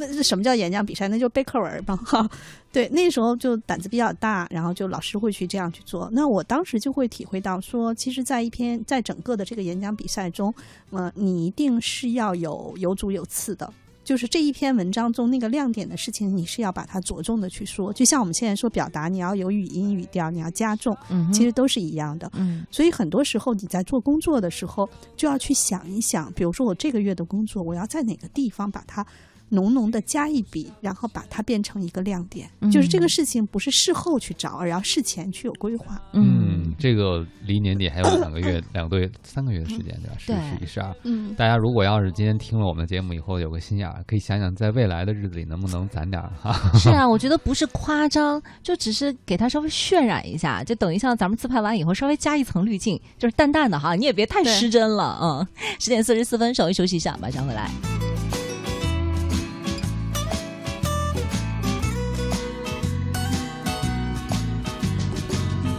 [0.00, 1.06] 那是什么叫演讲比赛？
[1.08, 2.28] 那就背课文吧，哈。
[2.72, 6.08] 对，那时候就胆子比较大，然后就老师会去这样去做。
[6.12, 10.54] 那我当时就会体会到说，其实，在一篇在整个的这个演讲比赛中，
[10.90, 13.72] 呃，你一定是要有有主有次的。
[14.02, 17.92] 就是这一篇文章中那个亮点的事情，你是要把它着重的去说。
[17.92, 22.28] 就像我们现在说表达，你要有语音语调，你要加重，嗯，其实都是一样的。
[22.34, 29.06] 嗯所以很多时候你在做工作的时候，就要去想一想，比如说我这个月的工作，我要在哪个地方把它
[29.50, 32.48] 浓浓的加一笔，然后把它变成一个亮点。
[32.60, 36.00] 嗯就是这个事情不是事后去找，而要事前去有规划。
[36.12, 40.16] 嗯，这个离年底还有两个月、 两个多月、三个月的时间，对吧？
[40.18, 40.94] 十、对十一、十二。
[41.02, 46.54] 嗯，大家如果要是今天听了我们的节目以后有个心眼儿，可以想想在未来的日子里能不能攒点儿哈。
[46.78, 55.18] 是啊，我觉得不是夸张，就只是给它稍微渲染一下，就等于像咱们自拍完以后稍微加一层滤镜，就是淡淡的哈，你也别太失真了。
[55.20, 55.46] 嗯，
[55.80, 57.68] 十点四十四分，稍微休息一下，马上回来。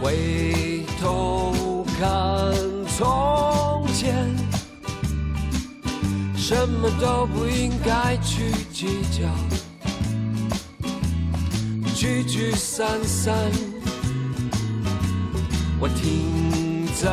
[0.02, 2.52] 回头看
[2.98, 4.36] 从前，
[6.36, 9.28] 什么都不应该去计较，
[11.94, 13.32] 聚聚散散，
[15.78, 17.08] 我停在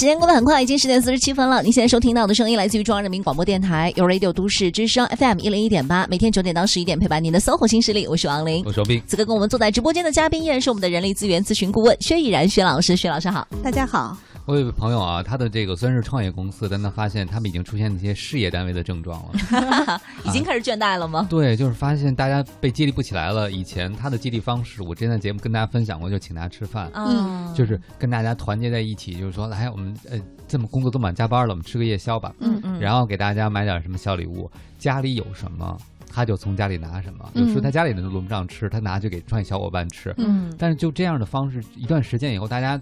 [0.00, 1.62] 时间过得很快，已经十点四十七分了。
[1.62, 8.72] 您现在收听到的声音来自于中央人民广播电台，由 Radio 都市之声 FM 一零一点八，每天九点到十一点陪伴您的 SOHO 新势力，我是王琳我。
[8.72, 13.46] 是王斌，此刻跟我们坐在直播间的嘉宾依然是我们的人力资源咨询顾问薛毅然薛老师，薛老师好。
[13.62, 14.16] 大家好。
[14.50, 20.00] 我有一位朋友啊，他的这个虽然是创业公司，但他发现他们已经出现那些事业单位的症状了。
[20.26, 21.24] 已经开始倦怠了吗？
[21.30, 23.48] 对，就是发现大家被激励不起来了。
[23.48, 26.90] 以前他的激励方式，我之前在节目跟大家分享过，就请大家吃饭。
[26.94, 32.34] 嗯，就是跟大家团结在一起，就是说，来，我们呃这么工作这么晚加班了，我们吃个夜宵吧。
[32.40, 35.78] 嗯嗯，然后给大家买点什么小礼物，家里有什么
[36.12, 37.24] 他就从家里拿什么。
[37.34, 40.12] 有时候嗯他家里人都轮不上吃，他拿去给创业小伙伴吃。
[40.18, 42.80] 嗯但是就这样的方式，一段时间以后，大家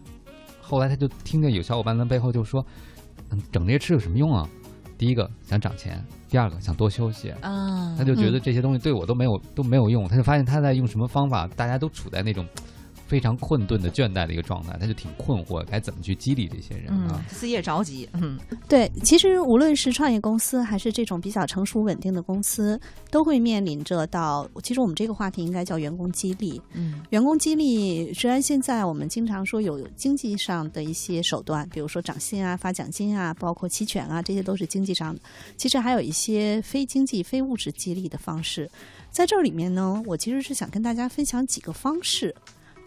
[0.68, 2.64] 后来他就听见有小伙伴在背后就说
[3.30, 4.46] ：“嗯，整这些吃有什么用啊？
[4.98, 12.44] 第一个想涨钱，第二个想多休息。”啊，他就觉得这些东西对我都没有都没有用，他就发现他在用什么方法，大家都处在那种
[13.08, 18.08] 非常困顿的倦怠的一个状态，他就挺困惑，该怎么去激励这些人嗯啊？，自己也着急。
[18.12, 18.38] 嗯
[18.68, 22.78] 对，其实无论是创业公司还是这种比较成熟稳定的公司，
[23.10, 26.60] 都会面临着到，其实我们这个话题应该叫员工激励。
[26.74, 35.20] 嗯员工激励虽然现在我们经常说有经济上的一些手段，比如说涨薪啊、发奖金啊、包括期权啊，这些都是经济上的。
[35.56, 38.70] 其实还有一些非经济、非物质激励的方式。
[39.10, 42.34] 在这里面呢，我其实是想跟大家分享几个方式。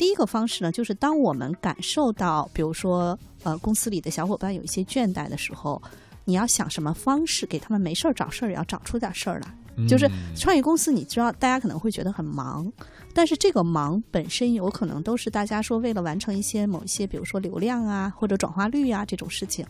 [0.01, 5.79] 第一个方式呢，就是当我们感受到，比如说，呃，公司里的小伙伴有一些倦怠的时候，
[6.25, 9.87] 你要想什么方式给他们没事儿找事儿，也要找出点事儿来。
[9.87, 12.73] 就是嗯创业公司，你知道，大家可能会觉得很忙，
[13.13, 19.63] 但是这个忙本身有可能都是大家说为了完成一些某一些，比如说流量啊或者转化率啊这种事情。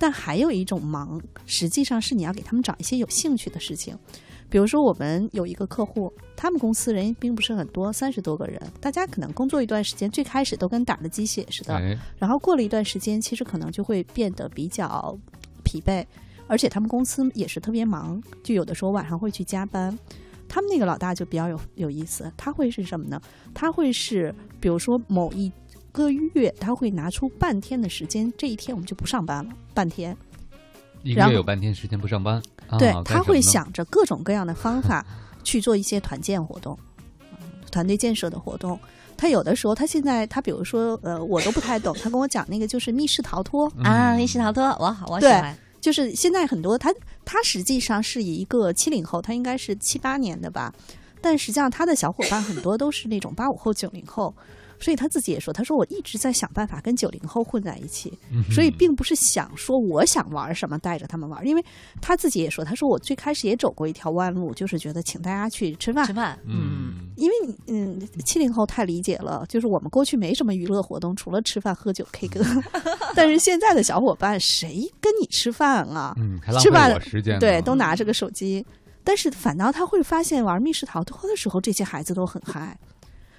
[0.00, 3.96] 但还有一种忙，实际上是你要给他们找一些有兴趣的事情。
[4.48, 15.18] 比如说，我们有一个客户，他们公司人并不是很多，三十多个人，大家可能工作一段时间，最开始都跟打了鸡血似的，哎，然后过了一段时间，其实可能就会变得比较
[15.64, 16.04] 疲惫，
[16.46, 19.98] 而且他们公司也是特别忙，就有的时候晚上会去加班。
[20.48, 23.20] 他们那个老大就比较有有意思，他会是什么呢？
[23.52, 25.50] 他会是比如说某一
[25.90, 30.16] 个月，他会拿出半天的时间，这一天我们就不上班了，半天。
[31.02, 35.04] 一个月有半天时间不上班，啊对，他会想着各种各样的方法
[35.44, 36.78] 去做一些团建活动，
[37.70, 38.78] 团队建设的活动。
[39.16, 45.56] 他有的时候，他现在他比如说，呃，我都不太懂，他跟我讲那个就是密室逃脱，啊，嗯密室逃脱，我好，我喜欢。
[45.80, 46.92] 就是现在很多他
[47.24, 50.74] 他实际上是一个七零后，他应该是七八年的吧，
[51.22, 54.34] 但实际上他的小伙伴很多都是那种八五后、九零后，
[54.78, 61.64] 所以他自己也说，他说我一直在想办法跟九零后混在一起，嗯所以并不是想说我想玩什么带着他们玩，因为
[62.00, 66.12] 他自己也说，他说我最开始也走过一条弯路，就是觉得请大家去吃饭吃。
[66.12, 72.40] 饭，嗯，嗯，因为你嗯，七零后太理解了，就是我们过去没什么娱乐活动，除了吃饭、喝酒、K 歌。
[73.14, 76.14] 但是现在的小伙伴，谁跟你吃饭啊？
[76.18, 78.64] 嗯，还浪吃饭费我时间，对，都拿着个手机。
[79.02, 82.76] 但是反倒他会发现玩密室逃脱的时候，这些孩子都很嗨。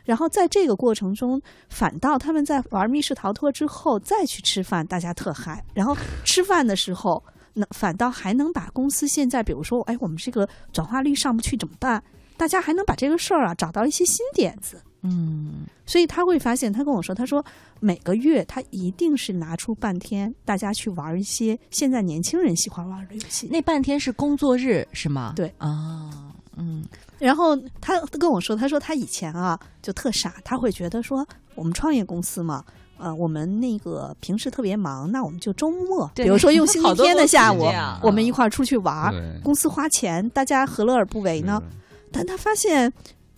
[0.08, 5.62] 然后在这个过程中，反倒他们在玩密室逃脱之后再去吃饭，大家特嗨。
[5.74, 7.22] 然后吃饭的时候，
[7.54, 12.02] 那反倒还能把公司现在，比如说，哎，我们这个转化率上不去怎么办？
[12.38, 14.82] 大家还能把这个事儿啊找到一些新点子。
[15.04, 17.44] 嗯所以他会发现，他跟我说，他说
[17.80, 23.48] 每个月他一定是拿出半天，大家去玩一些现在年轻人喜欢玩的游戏。
[23.52, 25.34] 那半天是工作日是吗？
[25.36, 26.10] 对啊，
[26.58, 26.84] 嗯
[27.20, 32.64] 然后他跟我说，他说他以前啊就特傻，他会觉得说我们创业公司嘛。
[33.00, 37.64] 呃，我们那个平时特别忙，那我们就周末，比如说用星期天的下午
[38.02, 39.14] 我们一块儿出去玩儿，
[39.44, 41.62] 公司花钱，大家何乐而不为呢？
[42.12, 42.92] 但他发现，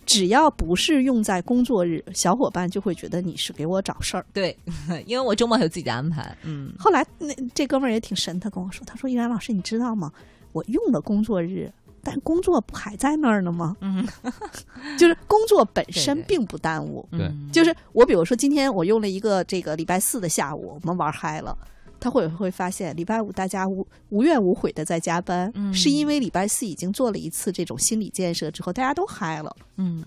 [0.06, 4.24] 只要不是用在工作日，小伙伴就会觉得你是给我找事儿。
[4.32, 4.56] 对，
[5.04, 6.34] 因为我周末还有自己的安排。
[6.42, 10.10] 嗯后来那这哥们儿也挺神，他跟我说，他说：“依然老师，你知道吗？
[10.52, 11.70] 我用了工作日，
[12.02, 13.76] 但工作不还在那儿呢吗？
[13.80, 14.06] 嗯，
[14.98, 17.06] 就是工作本身并不耽误。
[17.12, 21.56] 对嗯就是我比如说今天我用了一个这个礼拜四的下午，我们玩嗨了。”
[22.02, 29.54] 他会会发现，礼拜五大家无无怨无悔的在加班，嗯是因为礼拜四已经做了一次这种心理建设之后，大家都嗨了。
[29.76, 30.02] 嗯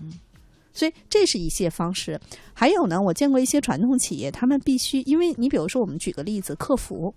[0.72, 2.20] 所以这是一些方式。
[2.52, 7.14] 还有呢，我见过一些传统企业，他们必须，因为你比如说，我们举个例子，客服，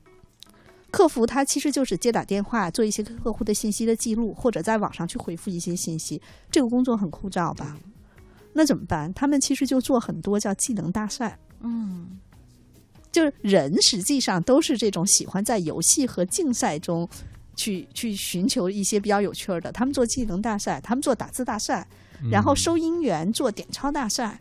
[0.98, 6.20] 客服他其实就是接打电话，做一些客户的信息的记录，或者在网上去回复一些信息，
[6.50, 7.78] 这个工作很枯燥吧？
[8.52, 9.14] 那怎么办？
[9.14, 11.38] 他们其实就做很多叫技能大赛。
[11.62, 12.20] 嗯
[13.12, 17.08] 就是人实际上都是这种喜欢在游戏和竞赛中
[17.56, 19.72] 去去寻求一些比较有趣儿的。
[19.72, 21.88] 他们做技能大赛，他们做打字大赛，
[22.32, 24.40] 然后嗯收银员做点钞大赛，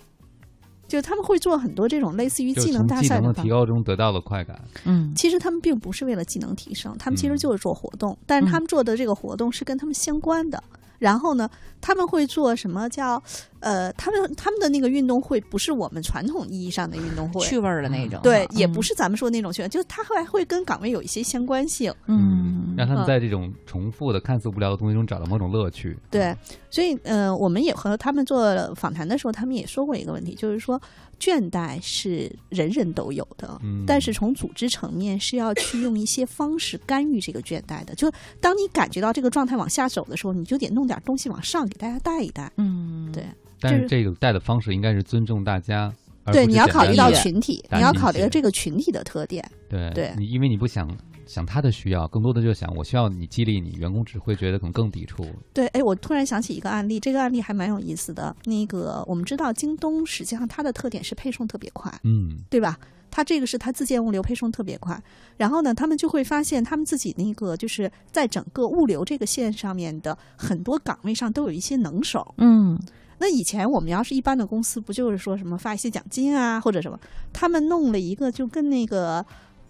[0.89, 3.33] 就他们会做很多这种类似于技能大赛的。
[3.35, 4.61] 提高中得到的快感。
[4.85, 10.63] 嗯其实他们并不是为了技能提升，他们其实嗯就是做活动，但是他们做的这个活动是跟他们相关的。
[10.99, 13.23] 然后呢，他们会做什么叫
[13.61, 18.21] 呃，他们他们的那个运动会不是我们传统意义上的运动会，趣味儿的那种。
[18.23, 21.93] 对，嗯也不是咱们说的那种趣味，就是它还会跟岗位有一些相关性。
[22.07, 25.97] 嗯让他们嗯在这种重复的、看似无聊的东西中找到某种乐趣。
[26.11, 26.37] 对，
[26.71, 30.81] 所以呃，我们也和他们做访谈的时候，他们也说过一个问题，就是说
[31.19, 37.95] 倦怠是人人都有的，嗯但是从组织层面是要去用一些方式干预这个倦怠的。
[37.95, 42.53] 就当你感觉到这个状态往下走的时候，你就得弄点东西往上给大家带一带。
[42.59, 43.25] 嗯对
[43.61, 45.93] 但是是这个带的方式应该是尊重大家，
[46.33, 49.49] 对，你要考虑到群体，你要考虑到这个群体的特点。
[49.69, 50.89] 对对你，因为你不想
[51.27, 55.27] 想他的需要，更多的就想我需要你激励你，员工只会觉得可能更抵触。
[55.53, 58.35] 对，哎，我突然想起一个案例，这个案例还蛮有意思的。
[58.45, 62.79] 那个我们知道，京东实际上它的特点是配送特别快，嗯，对吧？
[63.09, 65.01] 它这个是它自建物流配送特别快，
[65.39, 72.35] 然后呢，他们就会发现他们自己那个就是在整个物流这个线上面的很多岗位上都有一些能手。
[72.37, 72.79] 嗯
[73.19, 76.99] 那以前我们要是一般的公司，不就是说什么发一些奖金啊，或者什么？
[77.33, 79.25] 他们弄了一个就跟那个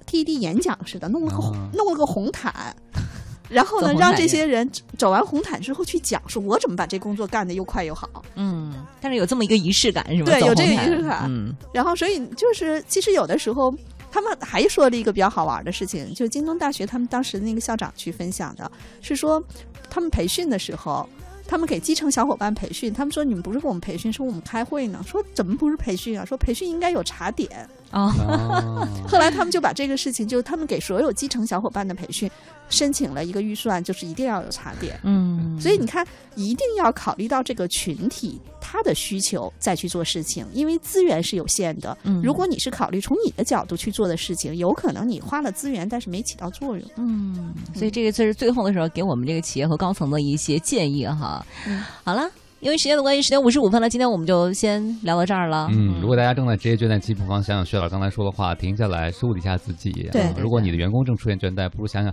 [0.06, 2.74] TED 演讲似的，弄了个红、啊弄了个红毯。
[3.48, 4.68] 然后呢，让这些人
[4.98, 8.08] 走完红毯之后去讲，说我怎么把这工作干得又快又好。
[8.34, 10.32] 嗯，但是有这么一个仪式感是吧？
[10.32, 13.72] 对有这个仪式感嗯然后，所以就是，其实有的时候，
[14.10, 18.68] 他们还说了一个比较好玩的事情，就京东大学他们当时的那个校长去分享的，
[19.00, 19.40] 是说
[19.88, 21.08] 他们培训的时候，
[21.48, 25.00] 他们给基层小伙伴培训，他们说你们不是给我们培训，是我们开会呢。
[25.06, 26.24] 说怎么不是培训啊？
[26.24, 27.68] 说培训应该有茶点。
[27.90, 32.28] 啊哦，后来他们就把这个事情，就他们给所有基层小伙伴的培训
[32.68, 34.98] 申请了一个预算，就是一定要有茶点。
[35.04, 41.96] 嗯，所以你看，一定要考虑到这个群体他的需求再去做事情，因为资源是有限的。
[42.02, 46.90] 嗯如果你是考虑从你的角度去做的事情，有可能你花了资源，但是没起到作用。
[46.96, 51.46] 嗯，所以这个就是最后的时候给我们这个企业和高层的一些建议哈。
[51.68, 52.28] 嗯好了。
[52.60, 55.68] 因为时间的关系，十点五十五分了，今天我们就先聊到这儿了。
[55.70, 59.92] 嗯，如果大家正在职业倦怠期，不妨想想薛老师刚才说的话，停下来梳理一下自己。
[60.10, 62.12] 对啊如果你的员工正出现倦怠，不如想想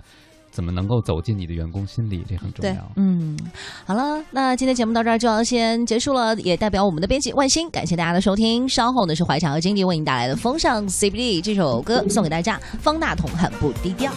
[0.54, 2.90] 怎么能够走进你的员工心里，这很重对要。
[2.94, 3.36] 嗯，
[3.84, 8.68] 好了，那今天节目到这儿就要先结束了，也代表我们的编辑万星，感谢大家的收听。
[8.68, 14.12] 稍后呢是怀强和金迪为您带来的《风尚 CBD》这首歌送给大家，方大同很不低调。